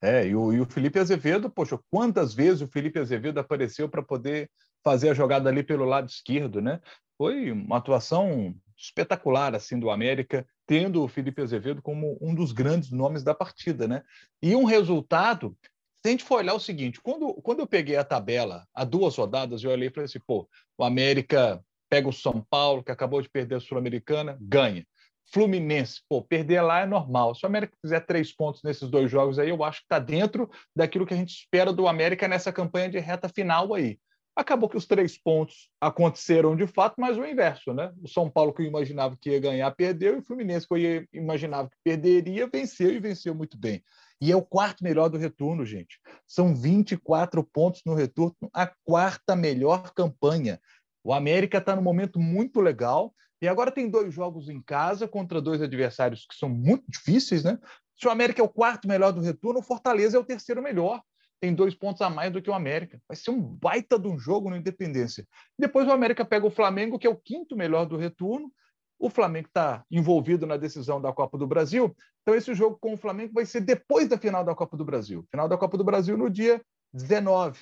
É, 0.01 0.27
e 0.27 0.35
o, 0.35 0.53
e 0.53 0.61
o, 0.61 0.65
Felipe 0.65 0.99
Azevedo, 0.99 1.49
poxa, 1.49 1.79
quantas 1.89 2.33
vezes 2.33 2.61
o 2.61 2.67
Felipe 2.67 2.99
Azevedo 2.99 3.39
apareceu 3.39 3.89
para 3.89 4.03
poder 4.03 4.49
fazer 4.83 5.09
a 5.09 5.13
jogada 5.13 5.49
ali 5.49 5.63
pelo 5.63 5.85
lado 5.85 6.07
esquerdo, 6.07 6.61
né? 6.61 6.79
Foi 7.17 7.51
uma 7.51 7.77
atuação 7.77 8.55
espetacular, 8.77 9.53
assim, 9.55 9.77
do 9.77 9.89
América, 9.89 10.47
tendo 10.65 11.03
o 11.03 11.07
Felipe 11.07 11.41
Azevedo 11.41 11.81
como 11.81 12.17
um 12.21 12.33
dos 12.33 12.51
grandes 12.51 12.91
nomes 12.91 13.23
da 13.23 13.33
partida, 13.33 13.87
né? 13.87 14.03
E 14.41 14.55
um 14.55 14.63
resultado 14.63 15.57
se 16.01 16.07
a 16.07 16.11
gente 16.11 16.23
for 16.23 16.37
olhar 16.37 16.53
o 16.53 16.59
seguinte, 16.59 17.01
quando, 17.01 17.33
quando 17.35 17.59
eu 17.59 17.67
peguei 17.67 17.97
a 17.97 18.03
tabela 18.03 18.65
há 18.73 18.85
duas 18.85 19.15
rodadas, 19.17 19.63
eu 19.63 19.71
olhei 19.71 19.89
e 19.89 19.91
falei 19.91 20.05
assim, 20.05 20.19
pô, 20.25 20.47
o 20.77 20.83
América 20.83 21.61
pega 21.89 22.07
o 22.07 22.13
São 22.13 22.45
Paulo, 22.49 22.83
que 22.83 22.91
acabou 22.91 23.21
de 23.21 23.29
perder 23.29 23.55
a 23.55 23.59
Sul-Americana, 23.59 24.37
ganha. 24.39 24.85
Fluminense, 25.31 26.01
pô, 26.07 26.23
perder 26.23 26.61
lá 26.61 26.81
é 26.81 26.85
normal. 26.85 27.35
Se 27.35 27.45
o 27.45 27.47
América 27.47 27.75
fizer 27.81 27.99
três 28.01 28.33
pontos 28.33 28.63
nesses 28.63 28.89
dois 28.89 29.11
jogos 29.11 29.37
aí, 29.37 29.49
eu 29.49 29.63
acho 29.63 29.79
que 29.79 29.85
está 29.85 29.99
dentro 29.99 30.49
daquilo 30.75 31.05
que 31.05 31.13
a 31.13 31.17
gente 31.17 31.31
espera 31.31 31.73
do 31.73 31.87
América 31.87 32.27
nessa 32.27 32.51
campanha 32.51 32.89
de 32.89 32.99
reta 32.99 33.27
final 33.27 33.73
aí. 33.73 33.99
Acabou 34.35 34.69
que 34.69 34.77
os 34.77 34.87
três 34.87 35.17
pontos 35.21 35.69
aconteceram 35.81 36.55
de 36.55 36.65
fato, 36.65 36.95
mas 36.97 37.17
o 37.17 37.25
inverso, 37.25 37.73
né? 37.73 37.91
O 38.01 38.07
São 38.07 38.29
Paulo, 38.29 38.53
que 38.53 38.61
eu 38.61 38.65
imaginava 38.65 39.17
que 39.19 39.31
ia 39.31 39.39
ganhar, 39.39 39.69
perdeu, 39.71 40.15
e 40.15 40.19
o 40.19 40.23
Fluminense, 40.23 40.67
que 40.67 40.73
eu 40.73 41.05
imaginava 41.13 41.69
que 41.69 41.75
perderia, 41.83 42.47
venceu 42.47 42.91
e 42.91 42.99
venceu 42.99 43.35
muito 43.35 43.57
bem. 43.57 43.83
E 44.21 44.31
é 44.31 44.35
o 44.35 44.41
quarto 44.41 44.83
melhor 44.83 45.09
do 45.09 45.17
retorno, 45.17 45.65
gente. 45.65 45.99
São 46.27 46.53
24 46.53 47.43
pontos 47.43 47.81
no 47.85 47.93
retorno, 47.93 48.35
a 48.53 48.71
quarta 48.83 49.35
melhor 49.35 49.93
campanha. 49.93 50.59
O 51.03 51.13
América 51.13 51.59
está 51.59 51.75
num 51.75 51.81
momento 51.81 52.19
muito 52.19 52.59
legal 52.59 53.13
e 53.41 53.47
agora 53.47 53.71
tem 53.71 53.89
dois 53.89 54.13
jogos 54.13 54.49
em 54.49 54.61
casa 54.61 55.07
contra 55.07 55.41
dois 55.41 55.61
adversários 55.61 56.25
que 56.25 56.35
são 56.35 56.49
muito 56.49 56.83
difíceis, 56.89 57.43
né? 57.43 57.57
Se 57.97 58.07
o 58.07 58.11
América 58.11 58.41
é 58.41 58.45
o 58.45 58.49
quarto 58.49 58.87
melhor 58.87 59.11
do 59.11 59.21
retorno, 59.21 59.59
o 59.59 59.63
Fortaleza 59.63 60.17
é 60.17 60.19
o 60.19 60.25
terceiro 60.25 60.61
melhor. 60.61 61.01
Tem 61.41 61.53
dois 61.53 61.73
pontos 61.73 62.01
a 62.01 62.09
mais 62.09 62.31
do 62.31 62.41
que 62.41 62.49
o 62.49 62.53
América. 62.53 63.01
Vai 63.07 63.15
ser 63.15 63.31
um 63.31 63.41
baita 63.41 63.97
de 63.97 64.07
um 64.07 64.19
jogo 64.19 64.49
no 64.49 64.57
Independência. 64.57 65.25
Depois 65.57 65.87
o 65.87 65.91
América 65.91 66.25
pega 66.25 66.45
o 66.45 66.51
Flamengo, 66.51 66.99
que 66.99 67.07
é 67.07 67.09
o 67.09 67.15
quinto 67.15 67.55
melhor 67.55 67.85
do 67.85 67.95
retorno. 67.95 68.51
O 68.99 69.09
Flamengo 69.09 69.47
está 69.47 69.83
envolvido 69.89 70.45
na 70.45 70.57
decisão 70.57 71.01
da 71.01 71.13
Copa 71.13 71.37
do 71.37 71.47
Brasil. 71.47 71.95
Então, 72.21 72.35
esse 72.35 72.53
jogo 72.53 72.77
com 72.79 72.93
o 72.93 72.97
Flamengo 72.97 73.33
vai 73.33 73.45
ser 73.45 73.61
depois 73.61 74.09
da 74.09 74.17
final 74.17 74.43
da 74.43 74.53
Copa 74.53 74.75
do 74.75 74.83
Brasil. 74.83 75.25
Final 75.31 75.47
da 75.47 75.57
Copa 75.57 75.77
do 75.77 75.83
Brasil 75.85 76.17
no 76.17 76.29
dia 76.29 76.61
19. 76.93 77.61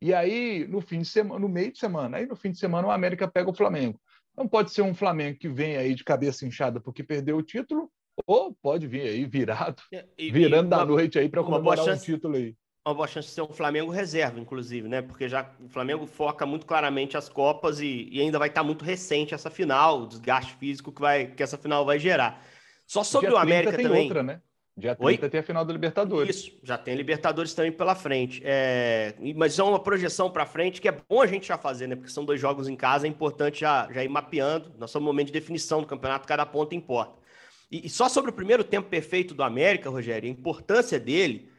E 0.00 0.14
aí, 0.14 0.66
no 0.68 0.80
fim 0.80 1.00
de 1.00 1.08
semana, 1.08 1.40
no 1.40 1.48
meio 1.48 1.72
de 1.72 1.78
semana, 1.78 2.18
aí 2.18 2.26
no 2.26 2.36
fim 2.36 2.52
de 2.52 2.58
semana 2.58 2.86
o 2.86 2.90
América 2.90 3.26
pega 3.26 3.50
o 3.50 3.54
Flamengo. 3.54 4.00
Não 4.36 4.46
pode 4.46 4.70
ser 4.70 4.82
um 4.82 4.94
Flamengo 4.94 5.38
que 5.38 5.48
vem 5.48 5.76
aí 5.76 5.94
de 5.94 6.04
cabeça 6.04 6.46
inchada 6.46 6.78
porque 6.78 7.02
perdeu 7.02 7.36
o 7.38 7.42
título, 7.42 7.90
ou 8.26 8.54
pode 8.62 8.86
vir 8.86 9.02
aí 9.02 9.24
virado, 9.24 9.82
é, 9.92 10.06
e, 10.16 10.30
virando 10.30 10.66
e 10.66 10.74
uma, 10.74 10.78
da 10.78 10.84
noite 10.84 11.18
aí 11.18 11.28
para 11.28 11.42
comemorar 11.42 11.84
chance, 11.84 12.10
um 12.10 12.14
título 12.14 12.36
aí. 12.36 12.54
Uma 12.86 12.94
boa 12.94 13.08
chance 13.08 13.26
de 13.26 13.34
ser 13.34 13.42
um 13.42 13.48
Flamengo 13.48 13.90
reserva, 13.90 14.38
inclusive, 14.38 14.86
né? 14.86 15.02
Porque 15.02 15.28
já 15.28 15.50
o 15.58 15.68
Flamengo 15.68 16.06
foca 16.06 16.46
muito 16.46 16.64
claramente 16.64 17.16
as 17.16 17.28
Copas 17.28 17.80
e, 17.80 18.08
e 18.12 18.20
ainda 18.20 18.38
vai 18.38 18.46
estar 18.46 18.62
muito 18.62 18.84
recente 18.84 19.34
essa 19.34 19.50
final, 19.50 20.02
o 20.02 20.06
desgaste 20.06 20.54
físico 20.54 20.92
que, 20.92 21.00
vai, 21.00 21.26
que 21.26 21.42
essa 21.42 21.58
final 21.58 21.84
vai 21.84 21.98
gerar. 21.98 22.40
Só 22.86 23.02
sobre 23.02 23.32
o 23.32 23.36
América 23.36 23.72
tem 23.72 23.86
também. 23.86 24.04
Outra, 24.04 24.22
né? 24.22 24.40
Dia 24.76 24.94
30 24.94 25.24
Oi? 25.24 25.30
tem 25.30 25.40
a 25.40 25.42
final 25.42 25.64
da 25.64 25.72
Libertadores. 25.72 26.36
Isso, 26.36 26.52
já 26.62 26.78
tem 26.78 26.94
Libertadores 26.94 27.54
também 27.54 27.72
pela 27.72 27.96
frente. 27.96 28.40
É... 28.44 29.14
Mas 29.34 29.58
é 29.58 29.64
uma 29.64 29.80
projeção 29.80 30.30
para 30.30 30.46
frente 30.46 30.80
que 30.80 30.88
é 30.88 30.92
bom 30.92 31.20
a 31.20 31.26
gente 31.26 31.48
já 31.48 31.58
fazer, 31.58 31.88
né? 31.88 31.96
Porque 31.96 32.12
são 32.12 32.24
dois 32.24 32.40
jogos 32.40 32.68
em 32.68 32.76
casa, 32.76 33.08
é 33.08 33.10
importante 33.10 33.62
já, 33.62 33.88
já 33.92 34.04
ir 34.04 34.08
mapeando. 34.08 34.72
Nós 34.78 34.94
no 34.94 35.00
momento 35.00 35.26
de 35.26 35.32
definição 35.32 35.80
do 35.80 35.88
campeonato, 35.88 36.28
cada 36.28 36.46
ponto 36.46 36.72
importa. 36.72 37.18
E, 37.68 37.84
e 37.84 37.88
só 37.88 38.08
sobre 38.08 38.30
o 38.30 38.34
primeiro 38.34 38.62
tempo 38.62 38.88
perfeito 38.88 39.34
do 39.34 39.42
América, 39.42 39.90
Rogério, 39.90 40.28
a 40.28 40.32
importância 40.32 41.00
dele. 41.00 41.55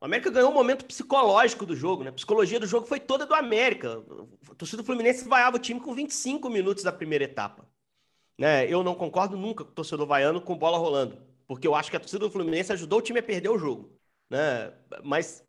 O 0.00 0.04
América 0.04 0.30
ganhou 0.30 0.50
um 0.50 0.54
momento 0.54 0.84
psicológico 0.84 1.66
do 1.66 1.74
jogo, 1.74 2.04
né? 2.04 2.10
A 2.10 2.12
psicologia 2.12 2.60
do 2.60 2.66
jogo 2.66 2.86
foi 2.86 3.00
toda 3.00 3.26
do 3.26 3.34
América. 3.34 3.98
O 3.98 4.54
torcedor 4.54 4.84
Fluminense 4.84 5.28
vaiava 5.28 5.56
o 5.56 5.60
time 5.60 5.80
com 5.80 5.94
25 5.94 6.48
minutos 6.48 6.84
da 6.84 6.92
primeira 6.92 7.24
etapa. 7.24 7.68
Né? 8.38 8.70
Eu 8.72 8.84
não 8.84 8.94
concordo 8.94 9.36
nunca 9.36 9.64
com 9.64 9.70
o 9.70 9.74
torcedor 9.74 10.06
vaiano 10.06 10.40
com 10.40 10.56
bola 10.56 10.78
rolando 10.78 11.28
porque 11.48 11.66
eu 11.66 11.74
acho 11.74 11.90
que 11.90 11.96
a 11.96 12.00
torcida 12.00 12.26
do 12.26 12.30
Fluminense 12.30 12.72
ajudou 12.72 12.98
o 12.98 13.02
time 13.02 13.18
a 13.18 13.22
perder 13.22 13.48
o 13.48 13.58
jogo. 13.58 13.90
Né? 14.28 14.70
Mas 15.02 15.42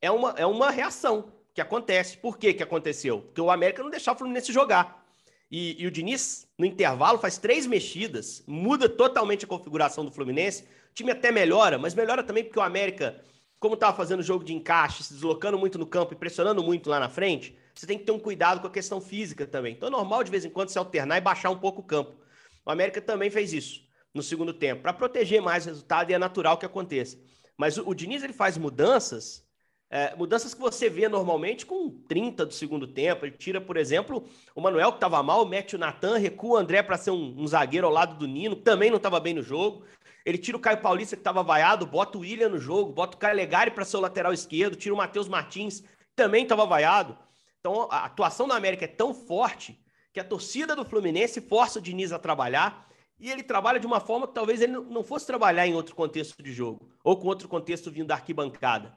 é 0.00 0.08
uma, 0.08 0.30
é 0.38 0.46
uma 0.46 0.70
reação 0.70 1.32
que 1.52 1.60
acontece. 1.60 2.16
Por 2.16 2.38
que, 2.38 2.54
que 2.54 2.62
aconteceu? 2.62 3.20
Porque 3.20 3.40
o 3.40 3.50
América 3.50 3.82
não 3.82 3.90
deixava 3.90 4.14
o 4.14 4.18
Fluminense 4.20 4.52
jogar. 4.52 5.04
E, 5.50 5.82
e, 5.82 5.86
o 5.88 5.90
Diniz, 5.90 6.48
no 6.56 6.64
intervalo, 6.64 7.18
faz 7.18 7.36
três 7.36 7.66
mexidas, 7.66 8.44
muda 8.46 8.88
totalmente 8.88 9.44
a 9.44 9.48
configuração 9.48 10.04
do 10.04 10.12
Fluminense. 10.12 10.62
O 10.62 10.94
time 10.94 11.10
até 11.10 11.32
melhora, 11.32 11.76
mas 11.76 11.94
melhora 11.96 12.22
também 12.22 12.44
porque 12.44 12.58
o 12.60 12.62
América, 12.62 13.20
como 13.60 13.74
estava 13.74 13.96
fazendo 13.96 14.22
jogo 14.22 14.42
de 14.42 14.54
encaixe, 14.54 15.04
se 15.04 15.12
deslocando 15.12 15.58
muito 15.58 15.78
no 15.78 15.86
campo 15.86 16.14
e 16.14 16.16
pressionando 16.16 16.62
muito 16.62 16.88
lá 16.88 16.98
na 16.98 17.10
frente, 17.10 17.56
você 17.74 17.86
tem 17.86 17.98
que 17.98 18.04
ter 18.04 18.12
um 18.12 18.18
cuidado 18.18 18.60
com 18.60 18.66
a 18.66 18.70
questão 18.70 19.00
física 19.00 19.46
também. 19.46 19.74
Então 19.74 19.88
é 19.88 19.92
normal 19.92 20.24
de 20.24 20.30
vez 20.30 20.44
em 20.44 20.50
quando 20.50 20.70
se 20.70 20.78
alternar 20.78 21.18
e 21.18 21.20
baixar 21.20 21.50
um 21.50 21.58
pouco 21.58 21.82
o 21.82 21.84
campo. 21.84 22.16
O 22.64 22.70
América 22.70 23.00
também 23.02 23.30
fez 23.30 23.52
isso 23.52 23.82
no 24.12 24.22
segundo 24.22 24.52
tempo, 24.52 24.82
para 24.82 24.92
proteger 24.92 25.40
mais 25.40 25.66
o 25.66 25.68
resultado 25.68 26.10
e 26.10 26.14
é 26.14 26.18
natural 26.18 26.58
que 26.58 26.66
aconteça. 26.66 27.16
Mas 27.56 27.76
o, 27.76 27.88
o 27.88 27.94
Diniz 27.94 28.24
ele 28.24 28.32
faz 28.32 28.58
mudanças, 28.58 29.44
é, 29.90 30.16
mudanças 30.16 30.54
que 30.54 30.60
você 30.60 30.88
vê 30.88 31.08
normalmente 31.08 31.66
com 31.66 31.90
30 32.08 32.46
do 32.46 32.54
segundo 32.54 32.86
tempo. 32.86 33.26
Ele 33.26 33.36
tira, 33.36 33.60
por 33.60 33.76
exemplo, 33.76 34.24
o 34.54 34.60
Manuel 34.60 34.92
que 34.92 34.96
estava 34.96 35.22
mal, 35.22 35.46
mete 35.46 35.76
o 35.76 35.78
Natan, 35.78 36.16
recua 36.16 36.50
o 36.50 36.56
André 36.56 36.82
para 36.82 36.96
ser 36.96 37.10
um, 37.10 37.34
um, 37.38 37.46
zagueiro 37.46 37.86
ao 37.86 37.92
lado 37.92 38.16
do 38.16 38.26
Nino, 38.26 38.56
que 38.56 38.62
também 38.62 38.88
não 38.88 38.96
estava 38.96 39.20
bem 39.20 39.34
no 39.34 39.42
jogo. 39.42 39.84
Ele 40.24 40.38
tira 40.38 40.56
o 40.56 40.60
Caio 40.60 40.80
Paulista 40.80 41.16
que 41.16 41.20
estava 41.20 41.42
vaiado, 41.42 41.86
bota 41.86 42.18
o 42.18 42.20
William 42.20 42.48
no 42.48 42.58
jogo, 42.58 42.92
bota 42.92 43.16
o 43.16 43.20
Calegari 43.20 43.70
para 43.70 43.84
ser 43.84 43.96
o 43.96 44.00
lateral 44.00 44.32
esquerdo, 44.32 44.76
tira 44.76 44.94
o 44.94 44.98
Matheus 44.98 45.28
Martins, 45.28 45.82
também 46.14 46.42
estava 46.42 46.66
vaiado. 46.66 47.18
Então 47.58 47.88
a 47.90 48.04
atuação 48.04 48.46
da 48.46 48.56
América 48.56 48.84
é 48.84 48.88
tão 48.88 49.14
forte 49.14 49.80
que 50.12 50.20
a 50.20 50.24
torcida 50.24 50.74
do 50.74 50.84
Fluminense 50.84 51.40
força 51.40 51.78
o 51.78 51.82
Diniz 51.82 52.12
a 52.12 52.18
trabalhar 52.18 52.88
e 53.20 53.30
ele 53.30 53.42
trabalha 53.42 53.78
de 53.78 53.86
uma 53.86 54.00
forma 54.00 54.26
que 54.26 54.34
talvez 54.34 54.62
ele 54.62 54.72
não 54.72 55.04
fosse 55.04 55.26
trabalhar 55.26 55.66
em 55.66 55.74
outro 55.74 55.94
contexto 55.94 56.42
de 56.42 56.52
jogo, 56.52 56.90
ou 57.04 57.18
com 57.18 57.28
outro 57.28 57.48
contexto 57.48 57.90
vindo 57.90 58.06
da 58.06 58.14
arquibancada. 58.14 58.96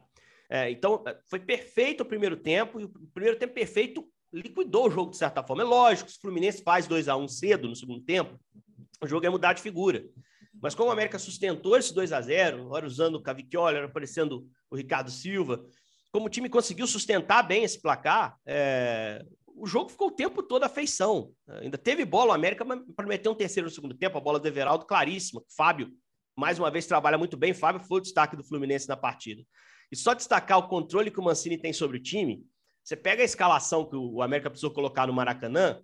É, 0.49 0.71
então, 0.71 1.03
é, 1.05 1.17
foi 1.25 1.39
perfeito 1.39 2.01
o 2.01 2.05
primeiro 2.05 2.37
tempo, 2.37 2.79
e 2.79 2.85
o 2.85 2.89
primeiro 3.13 3.37
tempo 3.37 3.53
perfeito 3.53 4.07
liquidou 4.31 4.87
o 4.87 4.91
jogo 4.91 5.11
de 5.11 5.17
certa 5.17 5.43
forma. 5.43 5.61
É 5.61 5.65
lógico, 5.65 6.09
se 6.09 6.17
o 6.17 6.21
Fluminense 6.21 6.63
faz 6.63 6.87
2 6.87 7.09
a 7.09 7.17
1 7.17 7.27
cedo 7.27 7.67
no 7.67 7.75
segundo 7.75 8.01
tempo, 8.01 8.39
o 9.01 9.07
jogo 9.07 9.25
ia 9.25 9.31
mudar 9.31 9.53
de 9.53 9.61
figura. 9.61 10.05
Mas 10.61 10.75
como 10.75 10.89
o 10.89 10.91
América 10.91 11.19
sustentou 11.19 11.77
esse 11.77 11.93
2 11.93 12.13
a 12.13 12.21
0 12.21 12.69
hora 12.69 12.85
usando 12.85 13.15
o 13.15 13.21
Cavicchioli, 13.21 13.77
hora 13.77 13.85
aparecendo 13.87 14.47
o 14.69 14.75
Ricardo 14.75 15.09
Silva, 15.09 15.65
como 16.11 16.27
o 16.27 16.29
time 16.29 16.47
conseguiu 16.47 16.85
sustentar 16.85 17.43
bem 17.43 17.63
esse 17.63 17.81
placar, 17.81 18.37
é, 18.45 19.25
o 19.55 19.65
jogo 19.65 19.89
ficou 19.89 20.09
o 20.09 20.11
tempo 20.11 20.43
todo 20.43 20.63
a 20.63 20.69
feição. 20.69 21.31
Ainda 21.47 21.77
teve 21.77 22.05
bola 22.05 22.31
o 22.31 22.35
América 22.35 22.65
para 22.65 23.07
meter 23.07 23.29
um 23.29 23.35
terceiro 23.35 23.67
no 23.67 23.73
segundo 23.73 23.95
tempo, 23.95 24.17
a 24.17 24.21
bola 24.21 24.39
do 24.39 24.47
Everaldo 24.47 24.85
claríssima. 24.85 25.41
Fábio, 25.55 25.91
mais 26.35 26.59
uma 26.59 26.69
vez, 26.69 26.85
trabalha 26.85 27.17
muito 27.17 27.35
bem. 27.37 27.53
Fábio 27.53 27.81
foi 27.81 27.97
o 27.97 28.01
destaque 28.01 28.35
do 28.35 28.43
Fluminense 28.43 28.87
na 28.87 28.97
partida. 28.97 29.43
E 29.91 29.95
só 29.95 30.13
destacar 30.13 30.57
o 30.57 30.67
controle 30.67 31.11
que 31.11 31.19
o 31.19 31.23
Mancini 31.23 31.57
tem 31.57 31.71
sobre 31.71 31.97
o 31.97 32.01
time, 32.01 32.43
você 32.83 32.95
pega 32.95 33.21
a 33.21 33.25
escalação 33.25 33.85
que 33.87 33.95
o 33.95 34.21
América 34.21 34.49
precisou 34.49 34.71
colocar 34.71 35.07
no 35.07 35.13
Maracanã, 35.13 35.79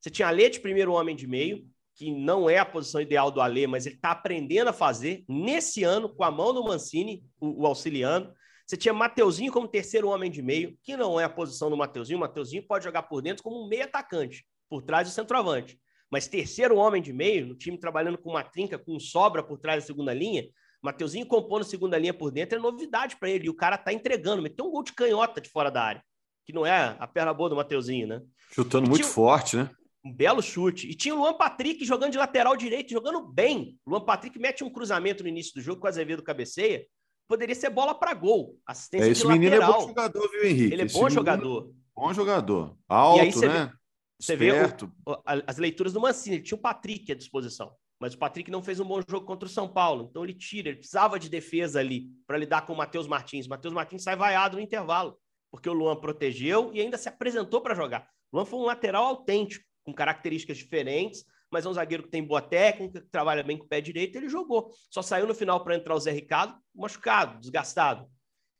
você 0.00 0.10
tinha 0.10 0.28
Alê 0.28 0.50
de 0.50 0.60
primeiro 0.60 0.92
homem 0.92 1.14
de 1.14 1.26
meio, 1.26 1.64
que 1.94 2.10
não 2.10 2.48
é 2.48 2.58
a 2.58 2.64
posição 2.64 3.00
ideal 3.00 3.30
do 3.30 3.40
Alê, 3.40 3.66
mas 3.66 3.86
ele 3.86 3.96
está 3.96 4.10
aprendendo 4.10 4.68
a 4.68 4.72
fazer 4.72 5.24
nesse 5.28 5.84
ano, 5.84 6.08
com 6.08 6.24
a 6.24 6.30
mão 6.30 6.52
do 6.54 6.64
Mancini, 6.64 7.22
o, 7.40 7.62
o 7.62 7.66
auxiliando. 7.66 8.32
Você 8.66 8.76
tinha 8.76 8.94
Mateuzinho 8.94 9.52
como 9.52 9.68
terceiro 9.68 10.08
homem 10.08 10.30
de 10.30 10.40
meio, 10.40 10.78
que 10.82 10.96
não 10.96 11.20
é 11.20 11.24
a 11.24 11.28
posição 11.28 11.68
do 11.68 11.76
Mateuzinho. 11.76 12.16
O 12.16 12.20
Mateuzinho 12.20 12.66
pode 12.66 12.84
jogar 12.84 13.02
por 13.02 13.20
dentro 13.20 13.42
como 13.42 13.64
um 13.64 13.68
meio 13.68 13.84
atacante, 13.84 14.46
por 14.68 14.82
trás 14.82 15.08
do 15.08 15.12
centroavante. 15.12 15.78
Mas 16.10 16.26
terceiro 16.26 16.76
homem 16.76 17.02
de 17.02 17.12
meio, 17.12 17.46
no 17.46 17.54
time 17.54 17.78
trabalhando 17.78 18.18
com 18.18 18.30
uma 18.30 18.42
trinca, 18.42 18.78
com 18.78 18.98
sobra 18.98 19.42
por 19.42 19.58
trás 19.58 19.82
da 19.82 19.86
segunda 19.86 20.14
linha, 20.14 20.44
Mateuzinho 20.82 21.24
compondo 21.26 21.64
segunda 21.64 21.96
linha 21.96 22.12
por 22.12 22.30
dentro 22.32 22.58
é 22.58 22.60
novidade 22.60 23.16
para 23.16 23.30
ele. 23.30 23.46
E 23.46 23.50
o 23.50 23.54
cara 23.54 23.78
tá 23.78 23.92
entregando, 23.92 24.42
meteu 24.42 24.66
um 24.66 24.70
gol 24.70 24.82
de 24.82 24.92
canhota 24.92 25.40
de 25.40 25.48
fora 25.48 25.70
da 25.70 25.82
área, 25.82 26.04
que 26.44 26.52
não 26.52 26.66
é 26.66 26.96
a 26.98 27.06
perna 27.06 27.32
boa 27.32 27.48
do 27.48 27.56
Mateuzinho, 27.56 28.08
né? 28.08 28.22
Chutando 28.50 28.88
muito 28.88 29.06
forte, 29.06 29.56
né? 29.56 29.70
Um 30.04 30.12
belo 30.12 30.42
chute. 30.42 30.88
E 30.88 30.94
tinha 30.94 31.14
o 31.14 31.18
Luan 31.18 31.34
Patrick 31.34 31.84
jogando 31.84 32.12
de 32.12 32.18
lateral 32.18 32.56
direito, 32.56 32.90
jogando 32.90 33.26
bem. 33.26 33.78
O 33.86 33.90
Luan 33.90 34.04
Patrick 34.04 34.38
mete 34.38 34.64
um 34.64 34.70
cruzamento 34.70 35.22
no 35.22 35.28
início 35.28 35.54
do 35.54 35.60
jogo 35.60 35.80
com 35.80 35.86
o 35.86 35.88
Azevedo 35.88 36.22
cabeceia 36.22 36.86
poderia 37.32 37.54
ser 37.54 37.70
bola 37.70 37.94
para 37.94 38.12
gol. 38.12 38.58
Assistência 38.66 39.06
é, 39.06 39.10
esse 39.10 39.26
menino 39.26 39.56
lateral. 39.56 39.70
é 39.70 39.80
bom 39.80 39.88
jogador, 39.88 40.30
viu, 40.30 40.44
Henrique? 40.44 40.74
Ele 40.74 40.82
é 40.82 40.86
bom 40.86 41.08
jogador. 41.08 41.74
Bom 41.94 42.12
jogador. 42.12 42.76
Alto, 42.86 43.40
né? 43.40 43.64
Vê, 43.66 43.72
você 44.20 44.32
Esperto. 44.34 44.86
vê 44.86 44.92
o, 45.06 45.22
as 45.46 45.56
leituras 45.56 45.94
do 45.94 46.00
Mancini. 46.00 46.36
Ele 46.36 46.44
tinha 46.44 46.58
o 46.58 46.60
Patrick 46.60 47.10
à 47.10 47.14
disposição. 47.14 47.74
Mas 47.98 48.14
o 48.14 48.18
Patrick 48.18 48.50
não 48.50 48.62
fez 48.62 48.80
um 48.80 48.84
bom 48.84 49.00
jogo 49.08 49.24
contra 49.24 49.46
o 49.46 49.50
São 49.50 49.66
Paulo. 49.66 50.08
Então 50.10 50.24
ele 50.24 50.34
tira, 50.34 50.68
ele 50.68 50.78
precisava 50.78 51.18
de 51.18 51.30
defesa 51.30 51.80
ali 51.80 52.10
para 52.26 52.36
lidar 52.36 52.66
com 52.66 52.74
o 52.74 52.76
Matheus 52.76 53.06
Martins. 53.06 53.46
Matheus 53.46 53.72
Martins 53.72 54.02
sai 54.02 54.16
vaiado 54.16 54.56
no 54.56 54.62
intervalo, 54.62 55.16
porque 55.50 55.70
o 55.70 55.72
Luan 55.72 55.96
protegeu 55.96 56.70
e 56.74 56.80
ainda 56.80 56.98
se 56.98 57.08
apresentou 57.08 57.60
para 57.60 57.74
jogar. 57.74 58.08
O 58.30 58.36
Luan 58.36 58.44
foi 58.44 58.58
um 58.58 58.64
lateral 58.64 59.04
autêntico, 59.04 59.64
com 59.84 59.92
características 59.92 60.58
diferentes, 60.58 61.24
mas 61.50 61.66
é 61.66 61.68
um 61.68 61.74
zagueiro 61.74 62.04
que 62.04 62.08
tem 62.08 62.24
boa 62.24 62.40
técnica, 62.40 63.00
que 63.00 63.10
trabalha 63.10 63.42
bem 63.42 63.58
com 63.58 63.64
o 63.64 63.68
pé 63.68 63.80
direito, 63.80 64.16
ele 64.16 64.28
jogou. 64.28 64.72
Só 64.90 65.02
saiu 65.02 65.26
no 65.26 65.34
final 65.34 65.62
para 65.62 65.76
entrar 65.76 65.94
o 65.94 66.00
Zé 66.00 66.10
Ricardo 66.10 66.56
machucado, 66.74 67.38
desgastado. 67.38 68.08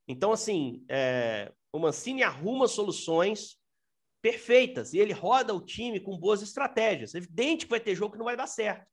Então, 0.07 0.33
assim, 0.33 0.85
é, 0.91 1.51
o 1.73 1.79
Mancini 1.79 2.23
arruma 2.23 2.69
soluções 2.69 3.57
perfeitas 4.21 4.93
e 4.93 4.99
ele 4.99 5.13
roda 5.13 5.55
o 5.55 5.61
time 5.61 5.99
com 5.99 6.19
boas 6.19 6.43
estratégias. 6.43 7.15
É 7.15 7.19
evidente 7.19 7.65
que 7.65 7.71
vai 7.71 7.81
ter 7.81 7.95
jogo 7.95 8.13
que 8.13 8.19
não 8.19 8.27
vai 8.27 8.37
dar 8.37 8.47
certo. 8.47 8.87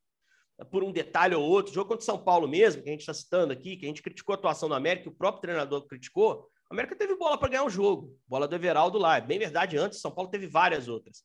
Por 0.71 0.83
um 0.83 0.91
detalhe 0.91 1.35
ou 1.35 1.43
outro, 1.43 1.73
jogo 1.73 1.89
contra 1.89 2.05
São 2.05 2.21
Paulo 2.21 2.47
mesmo, 2.47 2.81
que 2.81 2.89
a 2.89 2.91
gente 2.91 3.01
está 3.01 3.13
citando 3.13 3.53
aqui, 3.53 3.77
que 3.77 3.85
a 3.85 3.87
gente 3.87 4.01
criticou 4.01 4.33
a 4.33 4.37
atuação 4.37 4.67
do 4.67 4.75
América, 4.75 5.09
o 5.09 5.15
próprio 5.15 5.41
treinador 5.41 5.87
criticou, 5.87 6.49
o 6.69 6.73
América 6.73 6.95
teve 6.95 7.15
bola 7.15 7.37
para 7.37 7.49
ganhar 7.49 7.63
um 7.63 7.69
jogo, 7.69 8.17
bola 8.27 8.47
do 8.47 8.55
Everaldo 8.55 8.97
lá. 8.97 9.17
É 9.17 9.21
bem 9.21 9.39
verdade, 9.39 9.77
antes 9.77 10.01
São 10.01 10.11
Paulo 10.11 10.29
teve 10.29 10.47
várias 10.47 10.87
outras. 10.87 11.23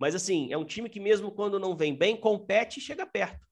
Mas, 0.00 0.14
assim, 0.14 0.50
é 0.50 0.56
um 0.56 0.64
time 0.64 0.88
que, 0.88 0.98
mesmo 0.98 1.30
quando 1.30 1.58
não 1.58 1.76
vem 1.76 1.94
bem, 1.94 2.16
compete 2.16 2.78
e 2.78 2.82
chega 2.82 3.04
perto. 3.04 3.46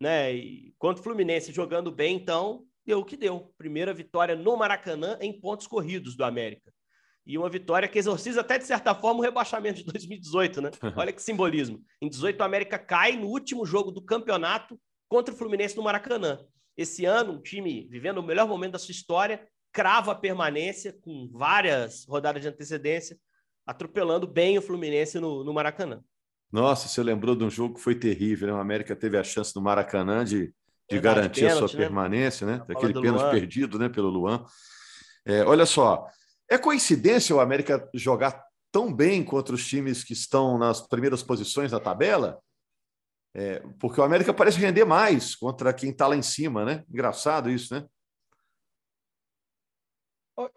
Né? 0.00 0.32
E 0.32 0.72
quanto 0.78 1.00
o 1.00 1.02
Fluminense 1.02 1.52
jogando 1.52 1.90
bem, 1.90 2.14
então, 2.14 2.64
deu 2.86 3.00
o 3.00 3.04
que 3.04 3.16
deu. 3.16 3.52
Primeira 3.58 3.92
vitória 3.92 4.36
no 4.36 4.56
Maracanã 4.56 5.18
em 5.20 5.38
pontos 5.38 5.66
corridos 5.66 6.16
do 6.16 6.24
América. 6.24 6.72
E 7.26 7.36
uma 7.36 7.50
vitória 7.50 7.88
que 7.88 7.98
exorciza 7.98 8.40
até, 8.40 8.56
de 8.56 8.64
certa 8.64 8.94
forma, 8.94 9.18
o 9.18 9.22
rebaixamento 9.22 9.80
de 9.80 9.84
2018, 9.92 10.62
né? 10.62 10.70
Olha 10.96 11.12
que 11.12 11.20
simbolismo. 11.20 11.82
Em 12.00 12.08
18, 12.08 12.40
o 12.40 12.44
América 12.44 12.78
cai 12.78 13.16
no 13.16 13.26
último 13.26 13.66
jogo 13.66 13.90
do 13.90 14.00
campeonato 14.00 14.80
contra 15.08 15.34
o 15.34 15.36
Fluminense 15.36 15.76
no 15.76 15.82
Maracanã. 15.82 16.38
Esse 16.76 17.04
ano, 17.04 17.32
um 17.32 17.42
time 17.42 17.88
vivendo 17.90 18.18
o 18.18 18.22
melhor 18.22 18.46
momento 18.46 18.72
da 18.72 18.78
sua 18.78 18.92
história, 18.92 19.44
crava 19.72 20.12
a 20.12 20.14
permanência 20.14 20.96
com 21.02 21.28
várias 21.32 22.04
rodadas 22.06 22.42
de 22.42 22.48
antecedência, 22.48 23.18
atropelando 23.70 24.26
bem 24.26 24.58
o 24.58 24.62
Fluminense 24.62 25.20
no, 25.20 25.44
no 25.44 25.54
Maracanã. 25.54 26.02
Nossa, 26.50 26.88
você 26.88 27.00
lembrou 27.02 27.36
de 27.36 27.44
um 27.44 27.50
jogo 27.50 27.76
que 27.76 27.80
foi 27.80 27.94
terrível, 27.94 28.48
né? 28.48 28.54
O 28.54 28.58
América 28.58 28.96
teve 28.96 29.16
a 29.16 29.22
chance 29.22 29.54
no 29.54 29.62
Maracanã 29.62 30.24
de, 30.24 30.52
de 30.90 30.98
garantir 30.98 31.42
pênalti, 31.42 31.64
a 31.64 31.68
sua 31.68 31.78
né? 31.78 31.84
permanência, 31.84 32.46
né? 32.46 32.64
Daquele 32.66 32.92
pênalti 32.92 33.30
perdido 33.30 33.78
né? 33.78 33.88
pelo 33.88 34.08
Luan. 34.08 34.44
É, 35.24 35.44
olha 35.44 35.64
só, 35.64 36.04
é 36.50 36.58
coincidência 36.58 37.34
o 37.36 37.38
América 37.38 37.88
jogar 37.94 38.42
tão 38.72 38.92
bem 38.92 39.22
contra 39.22 39.54
os 39.54 39.64
times 39.64 40.02
que 40.02 40.12
estão 40.12 40.58
nas 40.58 40.80
primeiras 40.80 41.22
posições 41.22 41.70
da 41.70 41.78
tabela? 41.78 42.40
É, 43.32 43.62
porque 43.78 44.00
o 44.00 44.04
América 44.04 44.34
parece 44.34 44.58
render 44.58 44.84
mais 44.84 45.36
contra 45.36 45.72
quem 45.72 45.90
está 45.90 46.08
lá 46.08 46.16
em 46.16 46.22
cima, 46.22 46.64
né? 46.64 46.82
Engraçado 46.90 47.48
isso, 47.48 47.72
né? 47.72 47.86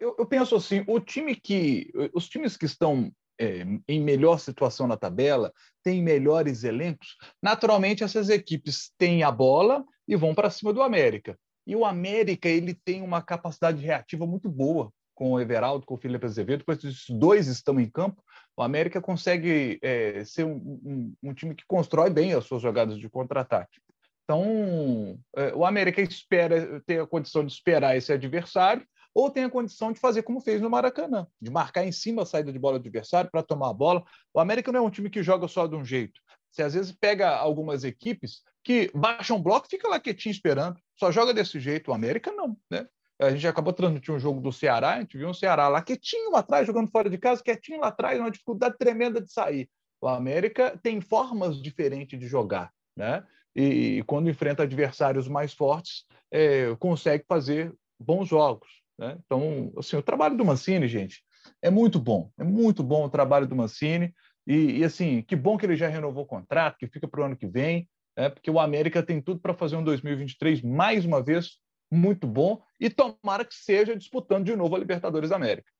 Eu, 0.00 0.14
eu, 0.18 0.26
penso 0.26 0.56
assim, 0.56 0.82
o 0.86 0.98
time 0.98 1.34
que, 1.34 1.90
os 2.14 2.28
times 2.28 2.56
que 2.56 2.64
estão 2.64 3.12
é, 3.38 3.66
em 3.88 4.00
melhor 4.00 4.38
situação 4.38 4.86
na 4.86 4.96
tabela 4.96 5.52
têm 5.82 6.02
melhores 6.02 6.64
elencos. 6.64 7.16
Naturalmente, 7.42 8.04
essas 8.04 8.28
equipes 8.28 8.92
têm 8.96 9.22
a 9.22 9.30
bola 9.30 9.84
e 10.06 10.16
vão 10.16 10.34
para 10.34 10.50
cima 10.50 10.72
do 10.72 10.82
América. 10.82 11.38
E 11.66 11.74
o 11.74 11.84
América 11.84 12.48
ele 12.48 12.74
tem 12.84 13.02
uma 13.02 13.22
capacidade 13.22 13.80
reativa 13.84 14.26
muito 14.26 14.48
boa 14.48 14.92
com 15.14 15.32
o 15.32 15.40
Everaldo, 15.40 15.86
com 15.86 15.94
o 15.94 15.98
Felipe 15.98 16.26
Azevedo, 16.26 16.64
quando 16.64 16.78
esses 16.78 17.08
dois 17.08 17.46
estão 17.46 17.78
em 17.78 17.88
campo, 17.88 18.22
o 18.56 18.62
América 18.62 19.00
consegue 19.00 19.78
é, 19.80 20.24
ser 20.24 20.44
um, 20.44 20.56
um, 20.84 21.14
um, 21.22 21.34
time 21.34 21.54
que 21.54 21.64
constrói 21.66 22.10
bem 22.10 22.34
as 22.34 22.44
suas 22.44 22.60
jogadas 22.60 22.98
de 22.98 23.08
contra-ataque. 23.08 23.80
Então, 24.24 25.18
é, 25.36 25.54
o 25.54 25.64
América 25.64 26.00
espera 26.00 26.82
ter 26.86 27.00
a 27.00 27.06
condição 27.06 27.44
de 27.44 27.52
esperar 27.52 27.96
esse 27.96 28.12
adversário, 28.12 28.84
ou 29.14 29.30
tem 29.30 29.44
a 29.44 29.50
condição 29.50 29.92
de 29.92 30.00
fazer 30.00 30.22
como 30.22 30.40
fez 30.40 30.60
no 30.60 30.68
Maracanã, 30.68 31.26
de 31.40 31.50
marcar 31.50 31.84
em 31.84 31.92
cima 31.92 32.22
a 32.22 32.26
saída 32.26 32.52
de 32.52 32.58
bola 32.58 32.78
do 32.78 32.82
adversário 32.82 33.30
para 33.30 33.42
tomar 33.42 33.70
a 33.70 33.74
bola. 33.74 34.04
O 34.32 34.40
América 34.40 34.72
não 34.72 34.80
é 34.80 34.82
um 34.82 34.90
time 34.90 35.08
que 35.08 35.22
joga 35.22 35.46
só 35.46 35.66
de 35.66 35.76
um 35.76 35.84
jeito. 35.84 36.20
Você 36.50 36.62
às 36.62 36.74
vezes 36.74 36.92
pega 36.92 37.30
algumas 37.30 37.84
equipes 37.84 38.42
que 38.62 38.90
baixam 38.94 39.40
bloco, 39.40 39.68
fica 39.68 39.88
lá 39.88 40.00
quietinho 40.00 40.32
esperando, 40.32 40.80
só 40.96 41.12
joga 41.12 41.32
desse 41.32 41.60
jeito. 41.60 41.90
O 41.90 41.94
América 41.94 42.32
não, 42.32 42.56
né? 42.70 42.86
A 43.20 43.30
gente 43.30 43.46
acabou 43.46 43.72
transmitindo 43.72 44.16
um 44.16 44.20
jogo 44.20 44.40
do 44.40 44.52
Ceará, 44.52 44.94
a 44.94 45.00
gente 45.00 45.16
viu 45.16 45.28
um 45.28 45.34
Ceará 45.34 45.68
lá 45.68 45.80
quietinho 45.80 46.32
lá 46.32 46.40
atrás, 46.40 46.66
jogando 46.66 46.90
fora 46.90 47.08
de 47.08 47.16
casa, 47.16 47.42
quietinho 47.42 47.80
lá 47.80 47.88
atrás, 47.88 48.18
uma 48.18 48.30
dificuldade 48.30 48.76
tremenda 48.76 49.20
de 49.20 49.32
sair. 49.32 49.68
O 50.00 50.08
América 50.08 50.78
tem 50.82 51.00
formas 51.00 51.62
diferentes 51.62 52.18
de 52.18 52.26
jogar, 52.26 52.72
né? 52.96 53.24
E, 53.54 54.02
quando 54.06 54.28
enfrenta 54.28 54.64
adversários 54.64 55.28
mais 55.28 55.54
fortes, 55.54 56.04
é, 56.30 56.74
consegue 56.76 57.24
fazer 57.28 57.72
bons 57.98 58.28
jogos. 58.28 58.83
Né? 58.98 59.18
Então, 59.24 59.72
assim, 59.76 59.96
o 59.96 60.02
trabalho 60.02 60.36
do 60.36 60.44
Mancini, 60.44 60.88
gente, 60.88 61.22
é 61.60 61.70
muito 61.70 61.98
bom. 61.98 62.30
É 62.38 62.44
muito 62.44 62.82
bom 62.82 63.04
o 63.04 63.10
trabalho 63.10 63.46
do 63.46 63.56
Mancini. 63.56 64.14
E, 64.46 64.78
e 64.78 64.84
assim, 64.84 65.22
que 65.22 65.34
bom 65.34 65.56
que 65.56 65.66
ele 65.66 65.76
já 65.76 65.88
renovou 65.88 66.24
o 66.24 66.26
contrato, 66.26 66.78
que 66.78 66.86
fica 66.86 67.08
para 67.08 67.20
o 67.20 67.24
ano 67.24 67.36
que 67.36 67.46
vem, 67.46 67.88
né? 68.16 68.28
porque 68.28 68.50
o 68.50 68.60
América 68.60 69.02
tem 69.02 69.20
tudo 69.20 69.40
para 69.40 69.54
fazer 69.54 69.76
um 69.76 69.84
2023 69.84 70.62
mais 70.62 71.04
uma 71.04 71.22
vez 71.22 71.58
muito 71.90 72.26
bom 72.26 72.62
e 72.78 72.90
tomara 72.90 73.44
que 73.44 73.54
seja 73.54 73.96
disputando 73.96 74.44
de 74.44 74.56
novo 74.56 74.74
a 74.76 74.78
Libertadores 74.78 75.30
da 75.30 75.36
América. 75.36 75.70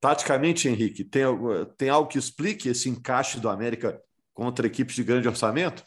Taticamente, 0.00 0.68
Henrique, 0.68 1.04
tem, 1.04 1.24
tem 1.76 1.88
algo 1.88 2.08
que 2.08 2.18
explique 2.18 2.68
esse 2.68 2.88
encaixe 2.88 3.40
do 3.40 3.48
América 3.48 4.00
contra 4.32 4.66
equipes 4.66 4.94
de 4.94 5.02
grande 5.02 5.26
orçamento? 5.26 5.84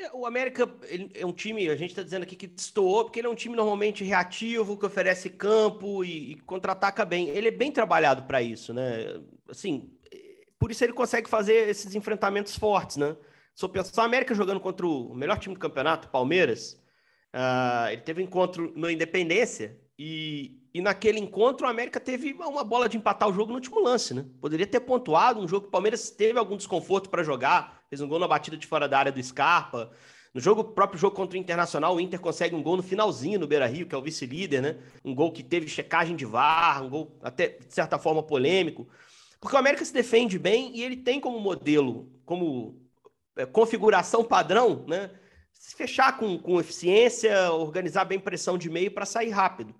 É, 0.00 0.10
o 0.12 0.26
América 0.26 0.68
é 1.14 1.24
um 1.26 1.32
time, 1.32 1.68
a 1.68 1.76
gente 1.76 1.90
está 1.90 2.02
dizendo 2.02 2.22
aqui 2.22 2.34
que 2.34 2.46
destoou, 2.46 3.04
porque 3.04 3.20
ele 3.20 3.26
é 3.26 3.30
um 3.30 3.34
time 3.34 3.54
normalmente 3.54 4.02
reativo, 4.02 4.76
que 4.76 4.86
oferece 4.86 5.28
campo 5.30 6.04
e, 6.04 6.32
e 6.32 6.34
contra-ataca 6.40 7.04
bem. 7.04 7.28
Ele 7.28 7.48
é 7.48 7.52
bem 7.52 7.70
trabalhado 7.70 8.22
para 8.22 8.42
isso, 8.42 8.72
né? 8.72 9.20
Assim, 9.48 9.90
por 10.58 10.70
isso 10.70 10.82
ele 10.84 10.92
consegue 10.92 11.28
fazer 11.28 11.68
esses 11.68 11.94
enfrentamentos 11.94 12.56
fortes, 12.56 12.96
né? 12.96 13.16
Se 13.54 13.64
eu 13.64 13.68
pensar 13.68 14.02
o 14.02 14.04
América 14.06 14.34
jogando 14.34 14.60
contra 14.60 14.86
o 14.86 15.14
melhor 15.14 15.38
time 15.38 15.54
do 15.54 15.60
campeonato, 15.60 16.08
Palmeiras, 16.08 16.80
Uh, 17.32 17.90
ele 17.90 18.02
teve 18.02 18.20
um 18.20 18.24
encontro 18.24 18.72
no 18.74 18.90
Independência 18.90 19.79
e, 20.02 20.56
e 20.72 20.80
naquele 20.80 21.20
encontro 21.20 21.66
o 21.66 21.68
América 21.68 22.00
teve 22.00 22.32
uma 22.32 22.64
bola 22.64 22.88
de 22.88 22.96
empatar 22.96 23.28
o 23.28 23.34
jogo 23.34 23.50
no 23.50 23.56
último 23.56 23.80
lance, 23.80 24.14
né? 24.14 24.24
Poderia 24.40 24.66
ter 24.66 24.80
pontuado 24.80 25.38
um 25.38 25.46
jogo 25.46 25.64
que 25.64 25.68
o 25.68 25.70
Palmeiras 25.70 26.10
teve 26.10 26.38
algum 26.38 26.56
desconforto 26.56 27.10
para 27.10 27.22
jogar, 27.22 27.82
fez 27.90 28.00
um 28.00 28.08
gol 28.08 28.18
na 28.18 28.26
batida 28.26 28.56
de 28.56 28.66
fora 28.66 28.88
da 28.88 28.98
área 28.98 29.12
do 29.12 29.22
Scarpa. 29.22 29.90
No 30.32 30.40
jogo, 30.40 30.64
próprio 30.64 30.98
jogo 30.98 31.14
contra 31.14 31.36
o 31.36 31.38
Internacional, 31.38 31.94
o 31.94 32.00
Inter 32.00 32.18
consegue 32.18 32.54
um 32.54 32.62
gol 32.62 32.78
no 32.78 32.82
finalzinho 32.82 33.38
no 33.38 33.46
Beira-Rio, 33.46 33.86
que 33.86 33.94
é 33.94 33.98
o 33.98 34.00
vice-líder, 34.00 34.62
né? 34.62 34.78
Um 35.04 35.14
gol 35.14 35.32
que 35.32 35.42
teve 35.42 35.68
checagem 35.68 36.16
de 36.16 36.24
VAR, 36.24 36.82
um 36.82 36.88
gol 36.88 37.18
até 37.22 37.48
de 37.48 37.74
certa 37.74 37.98
forma 37.98 38.22
polêmico. 38.22 38.88
Porque 39.38 39.54
o 39.54 39.58
América 39.58 39.84
se 39.84 39.92
defende 39.92 40.38
bem 40.38 40.74
e 40.74 40.82
ele 40.82 40.96
tem 40.96 41.20
como 41.20 41.38
modelo, 41.38 42.10
como 42.24 42.80
é, 43.36 43.44
configuração 43.44 44.24
padrão, 44.24 44.82
né? 44.88 45.10
se 45.52 45.76
fechar 45.76 46.16
com, 46.16 46.38
com 46.38 46.58
eficiência, 46.58 47.52
organizar 47.52 48.06
bem 48.06 48.18
pressão 48.18 48.56
de 48.56 48.70
meio 48.70 48.90
para 48.90 49.04
sair 49.04 49.28
rápido. 49.28 49.74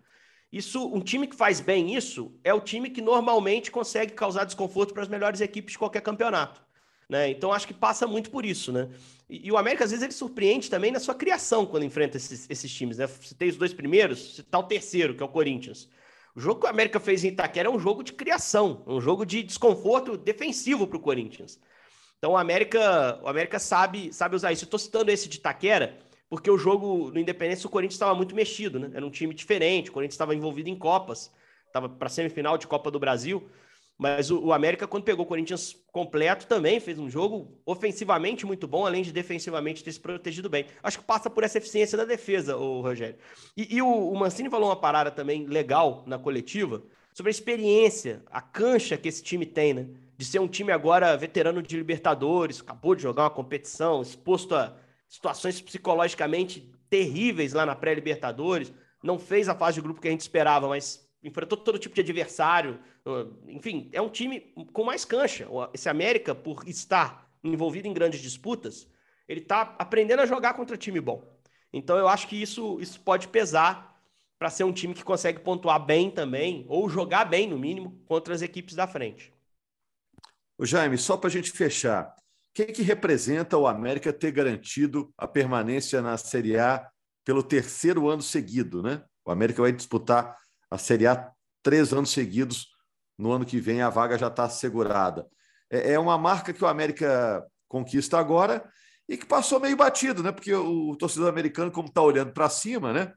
Isso, 0.53 0.85
um 0.93 1.01
time 1.01 1.29
que 1.29 1.37
faz 1.37 1.61
bem 1.61 1.95
isso 1.95 2.33
é 2.43 2.53
o 2.53 2.61
time 2.61 2.91
que 2.91 3.01
normalmente 3.01 3.71
consegue 3.71 4.13
causar 4.13 4.45
desconforto 4.45 4.93
para 4.93 5.03
as 5.03 5.09
melhores 5.09 5.41
equipes 5.41 5.73
de 5.73 5.79
qualquer 5.79 6.03
campeonato. 6.03 6.61
Né? 7.09 7.31
Então 7.31 7.53
acho 7.53 7.67
que 7.67 7.75
passa 7.75 8.07
muito 8.07 8.31
por 8.31 8.45
isso, 8.45 8.73
né? 8.73 8.89
E, 9.29 9.49
e, 9.49 9.53
o 9.53 9.57
América 9.57 9.85
às 9.85 9.91
vezes 9.91 10.05
ele 10.05 10.13
surpreende 10.13 10.71
também 10.71 10.93
na 10.93 11.01
sua 11.01 11.15
criação 11.15 11.67
quando 11.67 11.85
enfrenta 11.85 12.17
esses, 12.17 12.49
esses 12.49 12.73
times, 12.73 12.99
né? 12.99 13.09
Tem 13.37 13.49
os 13.49 13.57
dois 13.57 13.75
primeiros, 13.75 14.37
você 14.37 14.43
tá 14.45 14.59
o 14.61 14.63
terceiro, 14.63 15.15
que 15.15 15.23
é 15.23 15.27
o 15.27 15.29
Corinthians. 15.29 15.89
O 16.35 16.41
jogo 16.41 16.61
que 16.61 16.67
o 16.67 16.71
América 16.71 17.01
fez 17.01 17.25
em 17.25 17.29
Itaquera 17.29 17.69
é 17.69 17.71
um 17.71 17.81
jogo 17.81 18.05
de 18.05 18.13
criação, 18.13 18.85
um 18.87 19.01
jogo 19.01 19.27
de 19.27 19.43
desconforto 19.43 20.17
defensivo 20.17 20.87
para 20.87 20.97
o 20.97 21.01
Corinthians. 21.01 21.59
Então 22.19 22.33
o 22.33 22.37
América, 22.37 23.19
o 23.23 23.29
América 23.29 23.59
sabe, 23.59 24.13
sabe 24.13 24.37
usar 24.37 24.53
isso. 24.53 24.67
Tô 24.67 24.79
citando 24.79 25.11
esse 25.11 25.29
de 25.29 25.41
Taquera, 25.41 25.99
porque 26.31 26.49
o 26.49 26.57
jogo 26.57 27.11
no 27.11 27.19
Independência 27.19 27.67
o 27.67 27.71
Corinthians 27.71 27.97
estava 27.97 28.15
muito 28.15 28.37
mexido, 28.37 28.79
né? 28.79 28.91
Era 28.95 29.05
um 29.05 29.11
time 29.11 29.35
diferente, 29.35 29.91
o 29.91 29.93
Corinthians 29.93 30.15
estava 30.15 30.35
envolvido 30.35 30.71
em 30.71 30.77
Copas, 30.77 31.31
estava 31.67 31.89
para 31.89 32.09
semifinal 32.09 32.57
de 32.57 32.69
Copa 32.69 32.89
do 32.89 33.01
Brasil. 33.01 33.51
Mas 33.99 34.31
o, 34.31 34.47
o, 34.47 34.53
América, 34.53 34.87
quando 34.87 35.05
pegou 35.05 35.27
o 35.27 35.29
Corinthians 35.29 35.77
completo, 35.93 36.47
também 36.47 36.81
fez 36.81 36.99
um 36.99 37.11
jogo 37.11 37.61
ofensivamente 37.67 38.47
muito 38.47 38.67
bom, 38.67 38.87
além 38.87 39.03
de 39.03 39.13
defensivamente 39.13 39.85
ter 39.85 39.93
se 39.93 40.01
protegido 40.01 40.49
bem. 40.49 40.65
Acho 40.83 41.01
que 41.01 41.05
passa 41.05 41.29
por 41.29 41.45
essa 41.45 41.59
eficiência 41.59 41.99
da 41.99 42.07
defesa, 42.07 42.57
o 42.57 42.81
Rogério. 42.81 43.17
E, 43.55 43.77
e 43.77 43.83
o, 43.83 43.87
o 43.87 44.19
Mancini 44.19 44.49
falou 44.49 44.71
uma 44.71 44.77
parada 44.77 45.11
também 45.11 45.45
legal 45.45 46.03
na 46.07 46.19
coletiva 46.19 46.83
sobre 47.13 47.29
a 47.29 47.31
experiência, 47.33 48.23
a 48.31 48.41
cancha 48.41 48.97
que 48.97 49.09
esse 49.09 49.23
time 49.23 49.45
tem, 49.45 49.75
né? 49.75 49.89
de 50.21 50.27
ser 50.27 50.39
um 50.39 50.47
time 50.47 50.71
agora 50.71 51.17
veterano 51.17 51.63
de 51.63 51.79
Libertadores, 51.79 52.61
acabou 52.61 52.95
de 52.95 53.03
jogar 53.03 53.23
uma 53.25 53.31
competição, 53.31 54.03
exposto 54.03 54.55
a 54.55 54.77
situações 55.11 55.61
psicologicamente 55.61 56.73
terríveis 56.89 57.53
lá 57.53 57.67
na 57.67 57.75
pré-Libertadores, 57.75 58.73
não 59.03 59.19
fez 59.19 59.49
a 59.49 59.55
fase 59.55 59.75
de 59.75 59.81
grupo 59.81 60.01
que 60.01 60.07
a 60.07 60.11
gente 60.11 60.21
esperava, 60.21 60.69
mas 60.69 61.07
enfrentou 61.23 61.59
todo 61.59 61.79
tipo 61.79 61.95
de 61.95 62.01
adversário. 62.01 62.79
Enfim, 63.49 63.91
é 63.93 64.01
um 64.01 64.09
time 64.09 64.55
com 64.73 64.85
mais 64.85 65.05
cancha. 65.05 65.49
Esse 65.75 65.89
América, 65.89 66.35
por 66.35 66.67
estar 66.69 67.29
envolvido 67.43 67.89
em 67.89 67.93
grandes 67.93 68.21
disputas, 68.21 68.89
ele 69.29 69.41
está 69.41 69.75
aprendendo 69.79 70.21
a 70.21 70.27
jogar 70.27 70.55
contra 70.55 70.77
time 70.77 71.01
bom. 71.01 71.23
Então 71.73 71.99
eu 71.99 72.09
acho 72.09 72.29
que 72.29 72.41
isso, 72.41 72.79
isso 72.81 73.01
pode 73.01 73.29
pesar 73.29 74.01
para 74.39 74.49
ser 74.49 74.65
um 74.65 74.73
time 74.73 74.95
que 74.95 75.05
consegue 75.05 75.41
pontuar 75.41 75.85
bem 75.85 76.11
também, 76.11 76.65
ou 76.69 76.89
jogar 76.89 77.25
bem, 77.25 77.49
no 77.49 77.59
mínimo, 77.59 78.01
contra 78.07 78.33
as 78.33 78.43
equipes 78.43 78.75
da 78.75 78.87
frente. 78.87 79.33
O 80.57 80.65
Jaime, 80.65 80.97
só 80.97 81.17
para 81.17 81.29
a 81.29 81.31
gente 81.31 81.51
fechar, 81.51 82.15
que, 82.55 82.67
que 82.67 82.83
representa 82.83 83.57
o 83.57 83.67
América 83.67 84.13
ter 84.13 84.33
garantido 84.33 85.13
a 85.17 85.27
permanência 85.27 86.03
na 86.03 86.17
Série 86.17 86.59
A 86.59 86.89
pelo 87.25 87.43
terceiro 87.43 88.09
ano 88.09 88.23
seguido, 88.23 88.83
né? 88.83 89.03
O 89.25 89.31
América 89.31 89.63
vai 89.63 89.73
disputar 89.73 90.37
a 90.71 90.79
Série 90.79 91.07
A 91.07 91.31
três 91.63 91.93
anos 91.93 92.11
seguidos. 92.11 92.69
No 93.19 93.33
ano 93.33 93.45
que 93.45 93.61
vem 93.61 93.83
a 93.83 93.91
vaga 93.91 94.17
já 94.17 94.29
está 94.29 94.45
assegurada. 94.45 95.27
É, 95.71 95.93
é 95.93 95.99
uma 95.99 96.17
marca 96.17 96.53
que 96.53 96.65
o 96.65 96.67
América 96.67 97.45
conquista 97.69 98.19
agora 98.19 98.69
e 99.09 99.17
que 99.17 99.27
passou 99.27 99.61
meio 99.61 99.77
batido, 99.77 100.23
né? 100.23 100.33
Porque 100.33 100.55
o 100.55 100.97
torcedor 100.97 101.29
americano, 101.29 101.71
como 101.71 101.89
está 101.89 102.03
olhando 102.03 102.33
para 102.33 102.49
cima, 102.49 102.93
né? 102.93 103.13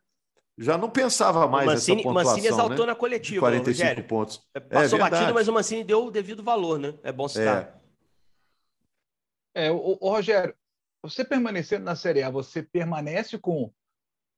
já 0.58 0.78
não 0.78 0.90
pensava 0.90 1.48
mais 1.48 1.68
o 1.68 1.72
Mancini, 1.72 1.98
nessa 1.98 2.08
pontuação, 2.08 2.32
Mancini 2.32 2.48
exaltou 2.48 2.86
né? 2.86 2.92
na 2.92 2.96
coletiva, 2.96 3.40
45 3.40 3.82
Rogério. 3.82 4.04
pontos. 4.08 4.42
É, 4.54 4.60
passou 4.60 5.00
é 5.00 5.02
batido, 5.02 5.34
mas 5.34 5.48
o 5.48 5.54
Mancini 5.54 5.84
deu 5.84 6.06
o 6.06 6.12
devido 6.12 6.44
valor, 6.44 6.78
né? 6.78 6.94
É 7.04 7.12
bom 7.12 7.28
citar. 7.28 7.58
É, 7.58 7.74
é 9.54 9.72
o, 9.72 9.98
o, 10.00 10.10
Rogério, 10.10 10.56
você 11.02 11.24
permanecendo 11.24 11.86
na 11.86 11.96
Série 11.96 12.24
A, 12.24 12.30
você 12.30 12.64
permanece 12.64 13.38
com, 13.38 13.72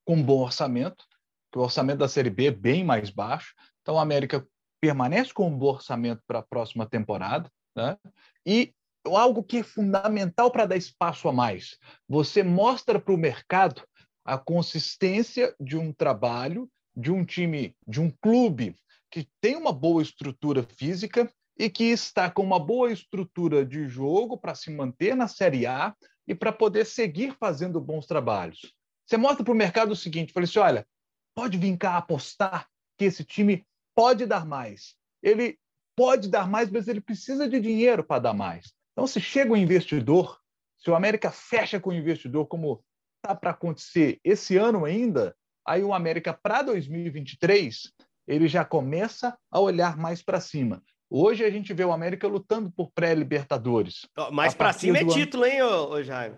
com 0.06 0.15
um 0.15 0.23
bom 0.23 0.41
orçamento, 0.41 1.06
que 1.51 1.60
o 1.60 1.62
orçamento 1.62 1.99
da 1.99 2.08
Série 2.08 2.30
B 2.30 2.47
é 2.47 2.51
bem 2.51 2.84
mais 2.84 3.10
baixo. 3.10 3.54
Então, 3.82 3.97
a 3.97 4.01
América 4.01 4.45
permanece 4.82 5.34
com 5.34 5.47
um 5.47 5.58
bom 5.58 5.73
orçamento 5.73 6.21
para 6.28 6.39
a 6.39 6.43
próxima 6.43 6.86
temporada, 6.86 7.49
né? 7.75 7.97
e 8.45 8.73
algo 9.06 9.43
que 9.43 9.58
é 9.58 9.63
fundamental 9.63 10.51
para 10.51 10.65
dar 10.65 10.75
espaço 10.75 11.28
a 11.28 11.34
mais. 11.34 11.78
Você 12.08 12.43
mostra 12.43 12.99
para 12.99 13.13
o 13.13 13.17
mercado 13.17 13.84
a 14.23 14.38
consistência 14.38 15.56
de 15.60 15.78
um 15.78 15.93
trabalho, 15.93 16.69
de 16.95 17.12
um 17.12 17.23
time, 17.23 17.75
de 17.88 18.01
um 18.01 18.10
clube 18.10 18.75
que 19.12 19.28
tem 19.39 19.56
uma 19.56 19.71
boa 19.71 20.01
estrutura 20.01 20.63
física 20.63 21.32
e 21.58 21.70
que 21.70 21.86
está 21.86 22.30
com 22.30 22.44
uma 22.44 22.60
boa 22.60 22.91
estrutura 22.91 23.65
de 23.65 23.88
jogo 23.88 24.38
para 24.38 24.56
se 24.56 24.70
manter 24.72 25.15
na 25.15 25.28
Série 25.28 25.65
A 25.65 25.96
e 26.28 26.36
para 26.36 26.52
poder 26.52 26.86
seguir 26.86 27.36
fazendo 27.39 27.80
bons 27.80 28.06
trabalhos. 28.06 28.74
Você 29.06 29.18
mostra 29.18 29.44
para 29.44 29.54
o 29.54 29.58
mercado 29.58 29.91
o 29.91 29.96
seguinte: 29.96 30.34
fala 30.34 30.46
assim, 30.46 30.60
olha, 30.60 30.88
pode 31.36 31.58
vir 31.58 31.78
cá 31.78 31.98
apostar 31.98 32.68
que 32.98 33.06
esse 33.06 33.24
time 33.24 33.65
pode 33.96 34.26
dar 34.26 34.46
mais. 34.46 34.96
Ele 35.22 35.58
pode 35.96 36.28
dar 36.28 36.48
mais, 36.48 36.70
mas 36.70 36.88
ele 36.88 37.02
precisa 37.02 37.48
de 37.48 37.60
dinheiro 37.60 38.04
para 38.04 38.22
dar 38.22 38.34
mais. 38.34 38.74
Então, 38.91 39.08
se 39.08 39.22
chega 39.22 39.52
um 39.52 39.58
investidor, 39.58 40.39
se 40.78 40.89
o 40.89 40.96
América 40.96 41.32
fecha 41.32 41.80
com 41.80 41.89
o 41.89 41.94
investidor, 41.94 42.48
como 42.48 42.84
está 43.18 43.36
para 43.36 43.52
acontecer 43.52 44.20
esse 44.24 44.58
ano 44.58 44.86
ainda, 44.86 45.36
aí 45.65 45.84
o 45.84 45.94
América 45.94 46.34
para 46.34 46.62
2023 46.62 47.94
ele 48.28 48.48
já 48.48 48.65
começa 48.65 49.38
a 49.52 49.60
olhar 49.60 49.98
mais 49.98 50.22
para 50.22 50.39
cima. 50.39 50.84
Hoje 51.10 51.44
a 51.44 51.50
gente 51.50 51.74
vê 51.74 51.84
o 51.84 51.91
América 51.91 52.28
lutando 52.28 52.72
por 52.72 52.91
pré-Libertadores. 52.91 54.08
Mais 54.32 54.54
para 54.54 54.74
cima 54.74 54.98
é 54.98 55.06
título, 55.06 55.46
hein, 55.46 55.62
ô, 55.62 55.91
ô 55.91 56.04
Jaime? 56.04 56.36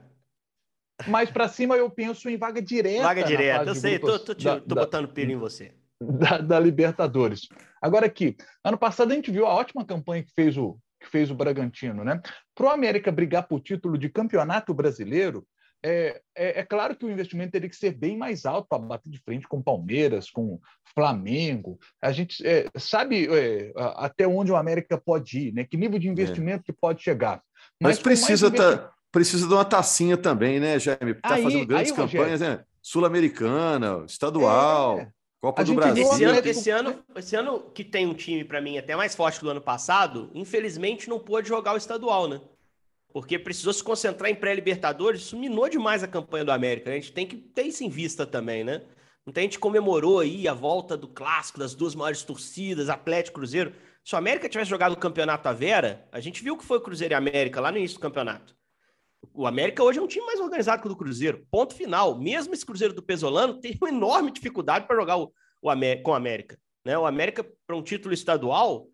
Mais 1.08 1.30
para 1.30 1.48
cima 1.48 1.76
eu 1.76 1.90
penso 1.90 2.30
em 2.30 2.38
vaga 2.38 2.62
direta. 2.62 3.04
Vaga 3.04 3.24
direta, 3.24 3.66
eu 3.66 3.76
sei, 3.76 4.00
tô, 4.00 4.18
tô, 4.18 4.34
da, 4.34 4.60
tô 4.60 4.76
botando 4.76 5.08
pilha 5.08 5.34
em 5.34 5.38
você. 5.38 5.74
Da, 6.02 6.38
da, 6.40 6.60
Libertadores. 6.60 7.48
Agora 7.82 8.06
aqui, 8.06 8.36
ano 8.64 8.78
passado 8.78 9.12
a 9.12 9.16
gente 9.16 9.32
viu 9.32 9.46
a 9.46 9.54
ótima 9.54 9.86
campanha 9.86 10.24
que 10.24 10.32
fez 10.36 10.58
o, 10.58 10.78
que 11.00 11.08
fez 11.08 11.30
o 11.30 11.36
Bragantino, 11.36 12.04
né? 12.04 12.20
Para 12.54 12.68
o 12.68 12.70
América 12.70 13.12
brigar 13.12 13.48
por 13.48 13.62
título 13.62 13.98
de 13.98 14.10
campeonato 14.10 14.74
brasileiro, 14.74 15.46
é, 15.84 16.22
é, 16.36 16.60
é, 16.60 16.63
claro 16.63 16.96
que 16.96 17.06
o 17.06 17.12
investimento 17.12 17.52
teria 17.52 17.70
que 17.70 17.76
ser 17.76 17.92
bem 17.92 18.18
mais 18.18 18.46
alto 18.46 18.68
para 18.68 18.80
bater 18.80 19.10
de 19.10 19.20
frente 19.20 19.48
com 19.48 19.62
Palmeiras, 19.62 20.30
com 20.30 20.60
Flamengo. 20.94 21.80
A 22.02 22.12
gente 22.12 22.46
é, 22.46 22.68
sabe 22.78 23.28
é, 23.32 23.72
até 23.96 24.28
onde 24.28 24.52
o 24.52 24.56
América 24.56 24.98
pode 24.98 25.48
ir, 25.48 25.54
né? 25.54 25.63
que 25.63 25.78
nível 25.78 26.00
de 26.00 26.10
investimento 26.10 26.63
que 26.63 26.74
pode 26.74 27.04
chegar. 27.04 27.42
Mas, 27.80 27.96
Mas 27.96 28.00
precisa, 28.00 28.50
tá, 28.50 28.92
precisa 29.12 29.48
de 29.48 29.54
uma 29.54 29.66
tacinha 29.66 30.18
também, 30.18 30.60
né, 30.60 30.80
Jaime? 30.80 31.12
Está 31.12 31.38
fazendo 31.38 31.66
grandes 31.66 31.92
aí, 31.92 31.98
campanhas, 31.98 32.42
né? 32.42 32.63
Sul-Americana, 32.82 34.04
estadual. 34.08 35.00
É. 35.00 35.12
Copa 35.40 35.63
do 35.63 35.76
Brasil. 35.76 36.04
Esse 36.04 36.24
ano, 36.24 36.40
esse, 36.44 36.70
ano, 36.72 37.04
esse 37.16 37.36
ano 37.36 37.60
que 37.72 37.84
tem 37.84 38.08
um 38.08 38.13
time, 38.13 38.44
para 38.44 38.60
mim, 38.60 38.78
até 38.78 38.96
mais 38.96 39.13
forte 39.13 39.38
que 39.38 39.46
do 39.46 39.52
ano 39.52 39.62
passado, 39.62 40.32
infelizmente 40.34 41.08
não 41.08 41.20
pôde 41.20 41.48
jogar 41.48 41.74
o 41.74 41.78
estadual, 41.78 42.28
né? 42.28 42.42
Porque 43.18 43.40
precisou 43.40 43.74
se 43.74 43.84
concentrar 43.84 44.30
em 44.30 44.36
pré-Libertadores, 44.36 45.22
isso 45.22 45.40
minou 45.40 45.68
demais 45.68 46.04
a 46.04 46.08
campanha 46.08 46.46
do 46.46 46.52
América. 46.52 46.92
A 46.92 46.94
gente 46.94 47.12
tem 47.12 47.26
que 47.26 47.36
ter 47.36 47.64
isso 47.64 47.84
em 47.84 47.90
vista 47.90 48.28
também, 48.28 48.64
né? 48.64 48.84
Então 49.26 49.42
a 49.42 49.44
gente 49.44 49.58
comemorou 49.58 50.20
aí 50.20 50.48
a 50.48 50.54
volta 50.54 50.96
do 50.96 51.08
clássico 51.08 51.58
das 51.58 51.74
duas 51.74 51.96
maiores 51.96 52.22
torcidas, 52.22 52.90
Atlético 52.90 53.40
Cruzeiro. 53.40 53.74
Se 54.06 54.14
o 54.14 54.20
América 54.20 54.48
tivesse 54.48 54.70
jogado 54.70 54.92
o 54.92 54.98
campeonato 54.98 55.50
à 55.50 55.52
Vera, 55.52 56.08
a 56.12 56.20
gente 56.20 56.44
viu 56.44 56.56
que 56.56 56.64
foi 56.64 56.78
o 56.78 56.82
Cruzeiro 56.82 57.12
e 57.12 57.16
América 57.16 57.60
lá 57.60 57.72
no 57.72 57.80
início 57.80 57.98
do 57.98 58.02
campeonato. 58.02 58.56
O 59.34 59.48
América 59.48 59.84
hoje 59.84 59.98
é 59.98 60.02
um 60.04 60.08
time 60.08 60.24
mais 60.24 60.40
organizado 60.40 60.84
que 60.84 60.88
o 60.88 60.92
do 60.92 60.96
Cruzeiro. 60.96 61.44
Ponto 61.50 61.74
final. 61.74 62.20
Mesmo 62.20 62.54
esse 62.54 62.68
Cruzeiro 62.68 62.94
do 62.94 63.02
Pesolano 63.02 63.60
tem 63.60 63.76
uma 63.82 63.90
enorme 63.90 64.30
dificuldade 64.30 64.86
para 64.86 64.96
jogar 64.96 65.18
o, 65.18 65.34
o 65.64 65.72
com 66.04 66.12
o 66.12 66.14
América. 66.14 66.56
Né? 66.86 66.96
O 66.96 67.08
América, 67.08 67.44
para 67.66 67.76
um 67.76 67.82
título 67.82 68.14
estadual, 68.14 68.88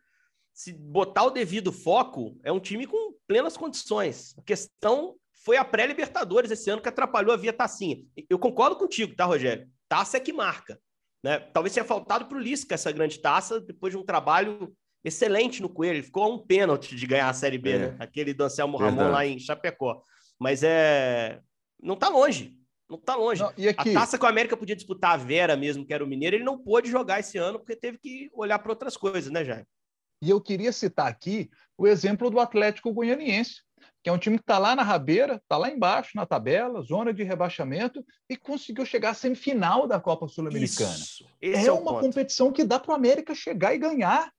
se 0.54 0.72
botar 0.72 1.26
o 1.26 1.30
devido 1.30 1.74
foco, 1.74 2.40
é 2.42 2.54
um 2.54 2.60
time 2.62 2.88
com 2.88 3.13
plenas 3.28 3.58
condições. 3.58 4.36
A 4.38 4.42
questão 4.42 5.16
foi 5.44 5.58
a 5.58 5.66
pré-Libertadores 5.66 6.52
esse 6.52 6.70
ano 6.70 6.82
que 6.82 6.90
atrapalhou 6.90 7.34
a 7.34 7.38
via 7.38 7.54
tacinha. 7.54 7.98
Eu 8.30 8.40
concordo 8.40 8.76
contigo, 8.76 9.16
tá, 9.16 9.26
Rogério? 9.26 9.68
Taça 9.90 10.18
é 10.18 10.20
que 10.20 10.32
marca. 10.32 10.80
Né? 11.24 11.40
Talvez 11.40 11.74
tenha 11.74 11.86
faltado 11.86 12.26
para 12.26 12.38
o 12.38 12.42
Lisca 12.42 12.76
essa 12.76 12.92
grande 12.92 13.20
taça, 13.20 13.60
depois 13.60 13.94
de 13.94 13.98
um 13.98 14.06
trabalho 14.06 14.74
excelente 15.04 15.62
no 15.62 15.70
Coelho. 15.70 15.98
Ele 15.98 16.04
ficou 16.04 16.24
a 16.24 16.28
um 16.28 16.38
pênalti 16.38 16.96
de 16.96 17.06
ganhar 17.06 17.30
a 17.30 17.34
Série 17.34 17.58
B, 17.58 17.72
é. 17.72 17.80
né? 17.80 17.96
Aquele 18.00 18.34
do 18.34 18.44
Anselmo 18.44 18.78
Ramon 18.78 19.12
lá 19.12 19.26
em 19.26 19.40
Chapecó. 19.40 20.02
Mas 20.40 20.64
é. 20.64 21.40
Não 21.82 21.96
está 21.96 22.10
longe. 22.10 22.58
Não 22.90 22.98
está 22.98 23.16
longe. 23.16 23.42
Não, 23.42 23.50
a 23.78 23.94
taça 23.94 24.18
que 24.18 24.26
o 24.26 24.28
América 24.28 24.58
podia 24.58 24.76
disputar 24.76 25.14
a 25.14 25.18
Vera 25.18 25.56
mesmo, 25.56 25.86
que 25.86 25.94
era 25.94 26.04
o 26.04 26.08
Mineiro, 26.08 26.36
ele 26.36 26.44
não 26.44 26.58
pôde 26.58 26.92
jogar 26.92 27.20
esse 27.20 27.38
ano 27.38 27.58
porque 27.60 27.76
teve 27.76 27.98
que 27.98 28.30
olhar 28.34 28.60
para 28.60 28.72
outras 28.72 28.96
coisas, 28.96 29.32
né, 29.32 29.44
Jair? 29.44 29.66
E 30.24 30.30
eu 30.30 30.40
queria 30.40 30.72
citar 30.72 31.08
aqui 31.08 31.52
o 31.78 31.86
exemplo 31.86 32.30
do 32.30 32.40
Atlético 32.40 32.94
Goianiense, 32.94 33.56
que 34.02 34.10
é 34.10 34.14
um 34.14 34.18
time 34.18 34.38
que 34.38 34.44
está 34.44 34.58
lá 34.58 34.74
na 34.74 34.82
rabeira, 34.82 35.36
está 35.36 35.58
lá 35.58 35.70
embaixo 35.70 36.12
na 36.16 36.26
tabela, 36.26 36.82
zona 36.82 37.14
de 37.14 37.24
rebaixamento, 37.24 38.06
e 38.30 38.38
conseguiu 38.38 38.86
chegar 38.86 39.10
à 39.10 39.14
semifinal 39.14 39.86
da 39.86 40.00
Copa 40.00 40.26
Sul-Americana. 40.30 40.96
É, 41.42 41.66
é, 41.66 41.72
uma 41.74 42.00
competição 42.00 42.54
que 42.54 42.64
dá 42.64 42.80
para 42.80 42.94
o 42.94 42.96
América 42.96 43.36
chegar 43.36 43.76
e 43.76 43.78
ganhar. 43.78 44.32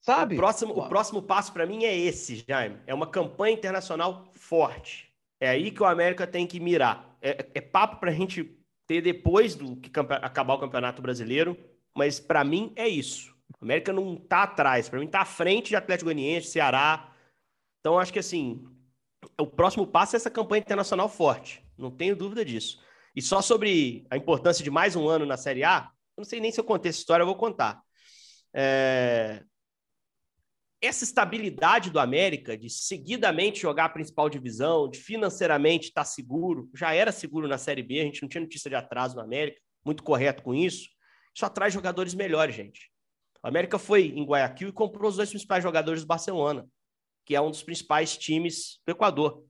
Sabe? 0.00 0.34
O 0.34 0.38
próximo, 0.38 0.72
o 0.76 0.88
próximo 0.88 1.22
passo 1.22 1.52
para 1.52 1.64
mim 1.64 1.84
é 1.84 1.96
esse, 1.96 2.44
Jaime. 2.48 2.78
É 2.84 2.92
uma 2.92 3.06
campanha 3.06 3.54
internacional 3.54 4.32
forte. 4.34 5.12
É 5.38 5.48
aí 5.50 5.70
que 5.70 5.82
o 5.82 5.86
América 5.86 6.26
tem 6.26 6.44
que 6.44 6.58
mirar. 6.58 7.16
É, 7.22 7.46
é 7.54 7.60
papo 7.60 8.00
para 8.00 8.10
a 8.10 8.14
gente 8.14 8.58
ter 8.84 9.00
depois 9.00 9.54
do 9.54 9.76
que 9.76 9.92
acabar 10.22 10.54
o 10.54 10.58
Campeonato 10.58 11.00
Brasileiro, 11.00 11.56
mas 11.94 12.18
para 12.18 12.42
mim 12.42 12.72
é 12.74 12.88
isso. 12.88 13.38
O 13.60 13.64
América 13.64 13.92
não 13.92 14.14
está 14.14 14.44
atrás, 14.44 14.88
para 14.88 14.98
mim 14.98 15.06
está 15.06 15.20
à 15.20 15.24
frente 15.24 15.68
de 15.68 15.76
Atlético 15.76 16.06
Goianiense, 16.06 16.48
Ceará. 16.48 17.14
Então 17.80 17.98
acho 17.98 18.12
que 18.12 18.18
assim, 18.18 18.64
o 19.38 19.46
próximo 19.46 19.86
passo 19.86 20.16
é 20.16 20.18
essa 20.18 20.30
campanha 20.30 20.60
internacional 20.60 21.08
forte. 21.08 21.64
Não 21.76 21.90
tenho 21.90 22.16
dúvida 22.16 22.44
disso. 22.44 22.82
E 23.14 23.20
só 23.20 23.42
sobre 23.42 24.06
a 24.10 24.16
importância 24.16 24.64
de 24.64 24.70
mais 24.70 24.96
um 24.96 25.08
ano 25.08 25.26
na 25.26 25.36
Série 25.36 25.64
A, 25.64 25.90
eu 26.16 26.22
não 26.22 26.24
sei 26.24 26.40
nem 26.40 26.50
se 26.50 26.60
eu 26.60 26.64
contei 26.64 26.90
essa 26.90 26.98
história, 26.98 27.22
eu 27.22 27.26
vou 27.26 27.36
contar. 27.36 27.82
É 28.54 29.42
essa 30.80 31.04
estabilidade 31.04 31.90
do 31.90 32.00
América 32.00 32.56
de 32.56 32.70
seguidamente 32.70 33.60
jogar 33.60 33.84
a 33.86 33.90
principal 33.90 34.30
divisão, 34.30 34.88
de 34.88 34.98
financeiramente 34.98 35.88
estar 35.88 36.02
tá 36.02 36.06
seguro, 36.06 36.70
já 36.74 36.94
era 36.94 37.12
seguro 37.12 37.46
na 37.46 37.58
Série 37.58 37.82
B, 37.82 38.00
a 38.00 38.04
gente 38.04 38.22
não 38.22 38.28
tinha 38.28 38.40
notícia 38.40 38.70
de 38.70 38.76
atraso 38.76 39.14
no 39.16 39.22
América, 39.22 39.60
muito 39.84 40.02
correto 40.02 40.42
com 40.42 40.54
isso. 40.54 40.88
Isso 41.34 41.44
atrai 41.44 41.70
jogadores 41.70 42.14
melhores, 42.14 42.54
gente. 42.54 42.89
O 43.42 43.48
América 43.48 43.78
foi 43.78 44.08
em 44.08 44.24
Guayaquil 44.24 44.68
e 44.68 44.72
comprou 44.72 45.08
os 45.08 45.16
dois 45.16 45.30
principais 45.30 45.62
jogadores 45.62 46.02
do 46.02 46.06
Barcelona, 46.06 46.68
que 47.24 47.34
é 47.34 47.40
um 47.40 47.50
dos 47.50 47.62
principais 47.62 48.16
times 48.16 48.80
do 48.86 48.90
Equador, 48.90 49.44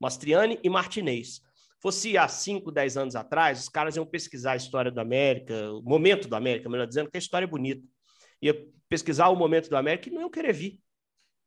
Mastriani 0.00 0.58
e 0.62 0.68
Martinez. 0.68 1.40
Fosse 1.80 2.16
há 2.16 2.28
5, 2.28 2.70
10 2.70 2.96
anos 2.96 3.16
atrás, 3.16 3.60
os 3.60 3.68
caras 3.68 3.96
iam 3.96 4.06
pesquisar 4.06 4.52
a 4.52 4.56
história 4.56 4.90
do 4.90 5.00
América, 5.00 5.72
o 5.72 5.82
momento 5.82 6.28
do 6.28 6.36
América, 6.36 6.68
melhor 6.68 6.86
dizendo, 6.86 7.10
que 7.10 7.16
a 7.16 7.20
história 7.20 7.44
é 7.44 7.48
bonita 7.48 7.82
ia 8.42 8.66
pesquisar 8.88 9.28
o 9.28 9.36
momento 9.36 9.70
do 9.70 9.76
América 9.76 10.08
e 10.08 10.12
não 10.12 10.22
iam 10.22 10.30
querer 10.30 10.52
vir. 10.52 10.80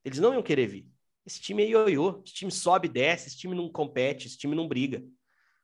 Eles 0.04 0.18
não 0.18 0.34
iam 0.34 0.42
querer 0.42 0.66
vir. 0.66 0.88
Esse 1.26 1.42
time 1.42 1.64
é 1.64 1.68
ioiô, 1.68 2.22
esse 2.24 2.34
time 2.34 2.52
sobe 2.52 2.88
e 2.88 2.92
desce, 2.92 3.28
esse 3.28 3.38
time 3.38 3.56
não 3.56 3.70
compete, 3.70 4.28
esse 4.28 4.38
time 4.38 4.56
não 4.56 4.68
briga. 4.68 5.04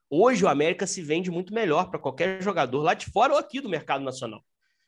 Hoje 0.10 0.44
o 0.44 0.48
América 0.50 0.86
se 0.86 1.02
vende 1.02 1.32
muito 1.32 1.54
melhor 1.54 1.90
para 1.90 2.00
qualquer 2.00 2.44
jogador 2.44 2.82
lá 2.82 2.94
de 2.94 3.06
fora 3.06 3.34
ou 3.34 3.40
aqui 3.40 3.62
do 3.62 3.70
mercado 3.70 4.04
nacional. 4.04 4.44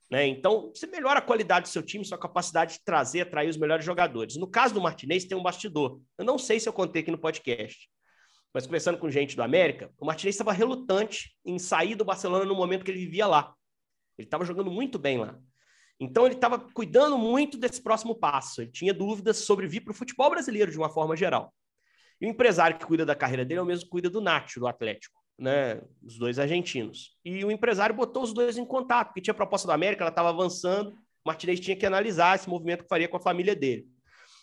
Né? 0.10 0.28
Então, 0.28 0.72
você 0.74 0.86
melhora 0.88 1.20
a 1.20 1.22
qualidade 1.22 1.68
do 1.68 1.72
seu 1.72 1.82
time, 1.82 2.06
sua 2.06 2.18
capacidade 2.18 2.74
de 2.74 2.84
trazer, 2.84 3.22
atrair 3.22 3.50
os 3.50 3.58
melhores 3.58 3.86
jogadores. 3.86 4.36
No 4.36 4.48
caso 4.48 4.74
do 4.74 4.82
Martinez, 4.82 5.26
tem 5.26 5.38
um 5.38 5.44
bastidor. 5.44 6.00
Eu 6.18 6.26
não 6.26 6.38
sei 6.38 6.60
se 6.60 6.70
eu 6.70 6.74
contei 6.74 7.02
aqui 7.02 7.12
no 7.12 7.18
podcast, 7.18 7.90
mas 8.54 8.66
conversando 8.66 9.00
com 9.00 9.10
gente 9.10 9.36
do 9.36 9.42
América, 9.42 9.92
o 9.98 10.06
Martinez 10.06 10.36
estava 10.36 10.54
relutante 10.54 11.36
em 11.44 11.58
sair 11.58 11.96
do 11.96 12.06
Barcelona 12.06 12.46
no 12.46 12.56
momento 12.56 12.86
que 12.86 12.92
ele 12.92 13.00
vivia 13.00 13.26
lá. 13.26 13.54
Ele 14.18 14.28
estava 14.28 14.46
jogando 14.46 14.70
muito 14.70 15.00
bem 15.00 15.18
lá. 15.18 15.40
Então 16.00 16.26
ele 16.26 16.36
estava 16.36 16.60
cuidando 16.60 17.18
muito 17.18 17.58
desse 17.58 17.82
próximo 17.82 18.14
passo. 18.14 18.62
Ele 18.62 18.72
tinha 18.72 18.94
dúvidas 18.94 19.38
sobre 19.38 19.68
vir 19.68 19.82
para 19.82 19.92
o 19.92 19.96
futebol 19.96 20.30
brasileiro 20.30 20.72
de 20.72 20.78
uma 20.78 20.90
forma 20.90 21.16
geral. 21.16 21.54
E 22.22 22.28
o 22.28 22.30
empresário 22.30 22.78
que 22.78 22.86
cuida 22.86 23.06
da 23.06 23.16
carreira 23.16 23.44
dele 23.44 23.60
é 23.60 23.64
o 23.64 23.66
mesmo 23.66 23.86
que 23.86 23.92
cuida 23.92 24.10
do 24.10 24.22
Nacho, 24.22 24.60
do 24.60 24.68
Atlético, 24.68 25.20
né? 25.44 25.82
Os 26.02 26.18
dois 26.18 26.40
argentinos. 26.40 27.18
E 27.24 27.44
o 27.44 27.52
empresário 27.52 27.94
botou 27.94 28.24
os 28.24 28.34
dois 28.34 28.58
em 28.58 28.66
contato, 28.66 29.08
porque 29.08 29.22
tinha 29.22 29.34
proposta 29.34 29.68
da 29.68 29.74
América, 29.74 30.04
ela 30.04 30.10
estava 30.10 30.30
avançando. 30.30 30.96
Martinez 31.26 31.60
tinha 31.60 31.76
que 31.76 31.86
analisar 31.86 32.36
esse 32.36 32.50
movimento 32.50 32.84
que 32.84 32.90
faria 32.90 33.10
com 33.10 33.18
a 33.18 33.22
família 33.22 33.54
dele. 33.54 33.86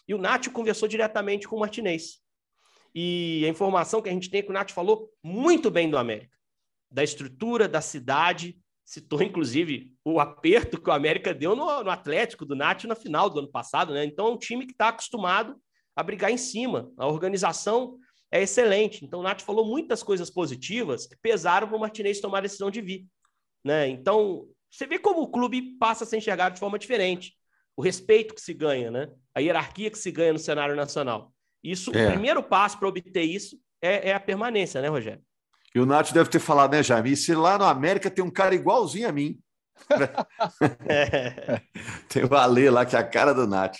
E 0.06 0.14
o 0.14 0.18
Nacho 0.18 0.50
conversou 0.50 0.86
diretamente 0.86 1.48
com 1.48 1.56
o 1.56 1.60
Martinez. 1.60 2.18
E 2.94 3.42
a 3.46 3.48
informação 3.48 4.02
que 4.02 4.10
a 4.10 4.12
gente 4.12 4.28
tem 4.28 4.40
é 4.40 4.42
que 4.42 4.50
o 4.50 4.52
Nacho 4.52 4.74
falou 4.74 5.10
muito 5.24 5.70
bem 5.70 5.88
do 5.88 5.96
América, 5.96 6.36
da 6.90 7.02
estrutura, 7.02 7.66
da 7.66 7.80
cidade, 7.80 8.58
citou, 8.84 9.22
inclusive, 9.22 9.94
o 10.04 10.20
aperto 10.20 10.80
que 10.80 10.90
o 10.90 10.92
América 10.92 11.32
deu 11.32 11.56
no, 11.56 11.82
no 11.82 11.90
Atlético 11.90 12.44
do 12.44 12.54
Nath 12.54 12.84
na 12.84 12.94
final 12.94 13.30
do 13.30 13.38
ano 13.38 13.50
passado, 13.50 13.94
né? 13.94 14.04
Então 14.04 14.26
é 14.26 14.30
um 14.32 14.38
time 14.38 14.66
que 14.66 14.72
está 14.72 14.88
acostumado 14.88 15.56
a 15.96 16.02
brigar 16.02 16.30
em 16.30 16.36
cima. 16.36 16.90
A 16.98 17.06
organização 17.06 17.96
é 18.30 18.42
excelente. 18.42 19.04
Então 19.04 19.20
o 19.20 19.22
Nath 19.22 19.42
falou 19.42 19.66
muitas 19.66 20.02
coisas 20.02 20.30
positivas 20.30 21.06
que 21.06 21.16
pesaram 21.16 21.68
para 21.68 21.76
o 21.76 21.80
Martinez 21.80 22.20
tomar 22.20 22.38
a 22.38 22.42
decisão 22.42 22.70
de 22.70 22.80
vir. 22.80 23.06
Né? 23.64 23.88
Então, 23.88 24.46
você 24.70 24.86
vê 24.86 24.98
como 24.98 25.20
o 25.22 25.30
clube 25.30 25.76
passa 25.78 26.04
a 26.04 26.06
ser 26.06 26.16
enxergado 26.16 26.54
de 26.54 26.60
forma 26.60 26.78
diferente. 26.78 27.34
o 27.76 27.82
respeito 27.82 28.34
que 28.34 28.40
se 28.42 28.52
ganha, 28.52 28.90
né? 28.90 29.08
A 29.34 29.40
hierarquia 29.40 29.90
que 29.90 29.96
se 29.98 30.10
ganha 30.10 30.34
no 30.34 30.38
cenário 30.38 30.76
nacional. 30.76 31.32
Isso, 31.64 31.90
É. 31.96 32.08
o 32.08 32.12
primeiro 32.12 32.42
passo 32.42 32.78
para 32.78 32.88
obter 32.88 33.22
isso 33.22 33.58
é, 33.80 34.10
é 34.10 34.14
a 34.14 34.20
permanência, 34.20 34.82
né, 34.82 34.88
Rogério? 34.88 35.22
E 35.74 35.80
o 35.80 35.86
Nath 35.86 36.12
deve 36.12 36.28
ter 36.28 36.40
falado, 36.40 36.72
né, 36.72 36.82
Jaime? 36.82 37.16
Se 37.16 37.34
lá 37.34 37.56
no 37.56 37.64
América 37.64 38.10
tem 38.10 38.22
um 38.24 38.30
cara 38.30 38.54
igualzinho 38.54 39.08
a 39.08 39.12
mim. 39.12 39.38
Tem 42.08 42.24
o 42.24 42.34
Ale 42.34 42.70
lá, 42.70 42.84
que 42.84 42.96
é 42.96 42.98
a 42.98 43.06
cara 43.06 43.32
do 43.32 43.46
Nath. 43.46 43.76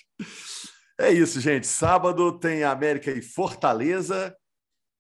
É 0.99 1.11
isso, 1.11 1.41
gente. 1.41 1.67
Sábado 1.67 2.39
tem 2.39 2.63
América 2.65 3.11
e 3.11 3.23
Fortaleza. 3.23 4.35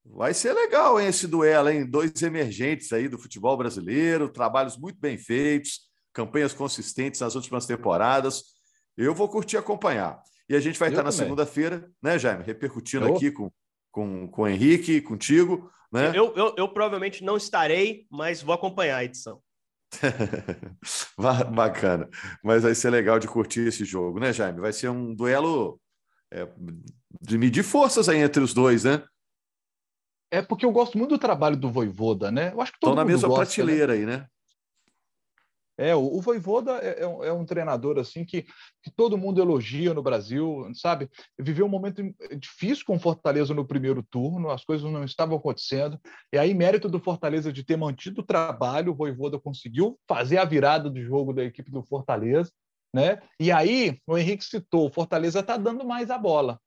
Vai 0.05 0.33
ser 0.35 0.53
legal 0.53 1.01
hein, 1.01 1.09
esse 1.09 1.27
duelo, 1.27 1.69
hein? 1.69 1.85
Dois 1.85 2.21
emergentes 2.23 2.93
aí 2.93 3.09
do 3.09 3.19
futebol 3.19 3.57
brasileiro, 3.57 4.29
trabalhos 4.29 4.77
muito 4.77 4.99
bem 4.99 5.17
feitos, 5.19 5.81
campanhas 6.13 6.53
consistentes 6.53 7.21
nas 7.21 7.35
últimas 7.35 7.67
temporadas. 7.67 8.43
Eu 8.97 9.15
vou 9.15 9.29
curtir 9.29 9.57
acompanhar. 9.57 10.21
E 10.49 10.57
a 10.57 10.61
gente 10.61 10.79
vai 10.79 10.89
Eu 10.89 10.93
estar 10.93 11.03
na 11.03 11.11
também. 11.11 11.25
segunda-feira, 11.25 11.89
né, 12.03 12.19
Jaime? 12.19 12.43
Repercutindo 12.45 13.07
Eu. 13.07 13.15
aqui 13.15 13.31
com, 13.31 13.51
com, 13.93 14.27
com 14.29 14.43
o 14.43 14.49
Henrique, 14.49 15.01
contigo, 15.01 15.71
né? 15.93 16.11
eu, 16.15 16.35
eu, 16.35 16.55
eu 16.57 16.69
provavelmente 16.69 17.23
não 17.23 17.37
estarei, 17.37 18.07
mas 18.11 18.43
vou 18.43 18.55
acompanhar 18.55 18.97
a 18.97 19.05
edição. 19.05 19.41
Ba- 21.19 21.45
Bacana. 21.45 22.09
Mas 22.43 22.63
vai 22.63 22.75
ser 22.75 22.91
legal 22.91 23.19
de 23.19 23.29
curtir 23.29 23.61
esse 23.69 23.85
jogo, 23.85 24.19
né, 24.19 24.33
Jaime? 24.33 24.61
Vai 24.61 24.73
ser 24.73 24.89
um 24.89 25.15
duelo 25.15 25.81
é, 26.33 26.49
de 27.21 27.37
medir 27.39 27.63
forças 27.63 28.09
aí 28.09 28.19
entre 28.19 28.43
os 28.43 28.55
dois, 28.55 28.85
né? 28.85 29.03
É 30.31 30.41
porque 30.41 30.65
eu 30.65 30.73
gosto 30.73 30.97
muito 30.97 31.11
do 31.11 31.19
trabalho 31.19 31.57
do 31.57 31.71
Voivoda, 31.71 32.31
né? 32.31 32.53
Eu 32.53 32.61
acho 32.61 32.73
que 32.73 32.79
todo 32.79 32.93
Estão 32.93 33.05
na 33.05 33.11
mesma 33.11 33.29
gosta, 33.29 33.43
né? 33.43 33.47
prateleira 33.47 33.93
aí, 33.95 34.07
né? 34.07 34.27
É, 35.81 35.97
o, 35.97 36.01
o 36.01 36.21
Voivoda 36.21 36.73
é, 36.73 37.05
é 37.05 37.09
um, 37.09 37.25
é 37.25 37.33
um 37.33 37.47
treinador 37.47 37.99
assim 37.99 38.23
que, 38.23 38.43
que 38.83 38.91
todo 38.95 39.17
mundo 39.17 39.41
elogia 39.41 39.95
no 39.95 40.03
Brasil, 40.03 40.71
sabe? 40.75 41.09
Viveu 41.39 41.65
um 41.65 41.71
momento 41.71 42.03
difícil 42.39 42.85
com 42.85 42.97
o 42.97 43.01
Fortaleza 43.01 43.55
no 43.55 43.67
primeiro 43.67 44.03
turno, 44.03 44.51
as 44.51 44.63
coisas 44.63 44.93
não 44.93 45.03
estavam 45.05 45.39
acontecendo. 45.39 45.99
E 46.31 46.37
aí, 46.37 46.53
mérito 46.53 46.87
do 46.87 47.01
Fortaleza 47.01 47.51
de 47.51 47.65
ter 47.65 47.79
mantido 47.79 48.21
o 48.21 48.27
trabalho, 48.27 48.93
o 48.93 48.95
Voivoda 48.95 49.41
conseguiu 49.41 49.99
fazer 50.07 50.37
a 50.37 50.45
virada 50.45 50.91
do 50.91 51.03
jogo 51.03 51.33
da 51.33 51.43
equipe 51.43 51.71
do 51.71 51.83
Fortaleza, 51.83 52.53
né? 52.95 53.19
E 53.41 53.51
aí, 53.51 53.99
o 54.07 54.19
Henrique 54.19 54.45
citou, 54.45 54.87
o 54.87 54.93
Fortaleza 54.93 55.41
está 55.41 55.57
dando 55.57 55.83
mais 55.83 56.11
a 56.11 56.19
bola. 56.19 56.61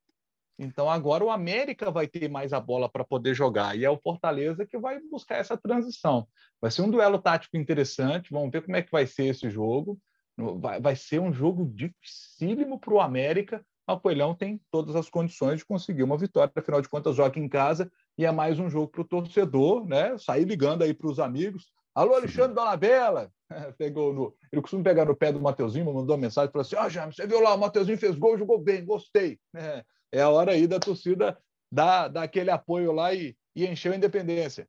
Então 0.58 0.90
agora 0.90 1.24
o 1.24 1.32
América 1.32 1.90
vai 1.90 2.08
ter 2.08 2.30
mais 2.30 2.54
a 2.54 2.60
bola 2.60 2.88
para 2.88 3.04
poder 3.04 3.34
jogar 3.34 3.78
e 3.78 3.84
é 3.84 3.90
o 3.90 3.98
Fortaleza 3.98 4.66
que 4.66 4.78
vai 4.78 5.00
buscar 5.00 5.38
essa 5.38 5.58
transição. 5.58 6.28
Vai 6.62 6.70
ser 6.70 6.84
um 6.84 6.92
duelo 6.92 7.20
tático 7.20 7.58
interessante. 7.58 8.32
Vamos 8.32 8.52
ver 8.52 8.62
como 8.62 8.78
é 8.78 8.82
que 8.82 8.92
vai 8.92 9.08
ser 9.08 9.26
esse 9.26 9.50
jogo. 9.50 10.00
Vai, 10.38 10.80
vai 10.80 10.96
ser 10.96 11.20
um 11.20 11.34
jogo 11.34 11.66
dificílimo 11.66 12.80
para 12.80 12.94
o 12.94 13.02
América. 13.02 13.66
mas 13.88 13.98
O 13.98 14.00
Coelhão 14.00 14.36
tem 14.36 14.62
todas 14.72 14.96
as 14.96 15.10
condições 15.10 15.60
de 15.60 15.66
conseguir 15.66 16.04
uma 16.04 16.18
vitória. 16.18 16.52
Afinal 16.56 16.82
de 16.82 16.90
contas, 16.90 17.16
joga 17.16 17.40
em 17.40 17.50
casa 17.50 17.92
e 18.18 18.26
é 18.26 18.32
mais 18.32 18.60
um 18.60 18.70
jogo 18.70 18.88
para 18.88 19.02
o 19.02 19.08
torcedor, 19.08 19.88
né? 19.88 20.18
Sair 20.18 20.46
ligando 20.46 20.84
aí 20.84 20.94
para 20.94 21.10
os 21.10 21.20
amigos. 21.20 21.72
Alô, 21.96 22.16
Alexandre 22.16 22.56
Donabella! 22.56 23.32
Pegou 23.78 24.12
no... 24.14 24.36
Ele 24.52 24.62
costuma 24.62 24.84
pegar 24.84 25.06
no 25.06 25.16
pé 25.16 25.32
do 25.32 25.40
Mateuzinho, 25.40 25.86
mandou 25.86 26.16
uma 26.16 26.22
mensagem 26.22 26.52
falou 26.52 26.66
assim: 26.66 26.76
Ó, 26.76 26.86
oh, 26.86 26.90
James, 26.90 27.16
você 27.16 27.28
viu 27.28 27.40
lá, 27.40 27.54
o 27.54 27.60
Mateuzinho 27.60 27.98
fez 28.00 28.16
gol, 28.16 28.38
jogou 28.38 28.60
bem, 28.60 28.84
gostei. 28.86 29.40
É, 29.56 29.84
é 30.14 30.22
a 30.22 30.30
hora 30.30 30.52
aí 30.52 30.68
da 30.68 30.80
torcida 30.80 31.36
dar, 31.72 32.08
dar 32.08 32.22
aquele 32.22 32.52
apoio 32.52 32.92
lá 32.92 33.14
e, 33.14 33.36
e 33.56 33.66
encher 33.66 33.94
a 33.94 33.96
independência. 33.96 34.68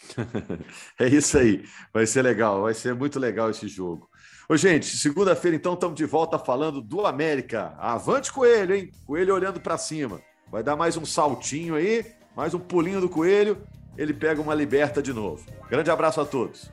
é 1.00 1.08
isso 1.08 1.38
aí. 1.38 1.64
Vai 1.92 2.06
ser 2.06 2.22
legal, 2.22 2.62
vai 2.62 2.74
ser 2.74 2.94
muito 2.94 3.18
legal 3.18 3.48
esse 3.48 3.66
jogo. 3.66 4.08
Ô, 4.48 4.56
gente, 4.56 4.98
segunda-feira, 4.98 5.56
então, 5.56 5.74
estamos 5.74 5.96
de 5.96 6.04
volta 6.04 6.38
falando 6.38 6.82
do 6.82 7.06
América. 7.06 7.74
Avante 7.78 8.30
Coelho, 8.30 8.74
hein? 8.74 8.90
Coelho 9.06 9.34
olhando 9.34 9.60
para 9.60 9.78
cima. 9.78 10.20
Vai 10.50 10.62
dar 10.62 10.76
mais 10.76 10.96
um 10.96 11.06
saltinho 11.06 11.74
aí, 11.76 12.04
mais 12.36 12.52
um 12.52 12.58
pulinho 12.58 13.00
do 13.00 13.08
Coelho. 13.08 13.66
Ele 13.96 14.12
pega 14.12 14.42
uma 14.42 14.54
liberta 14.54 15.02
de 15.02 15.12
novo. 15.12 15.46
Grande 15.70 15.90
abraço 15.90 16.20
a 16.20 16.26
todos. 16.26 16.70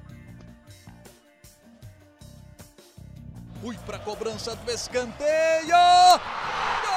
Fui 3.61 3.77
para 3.85 3.95
a 3.95 3.99
cobrança 3.99 4.55
do 4.55 4.71
escanteio. 4.71 5.69
Para 5.69 6.96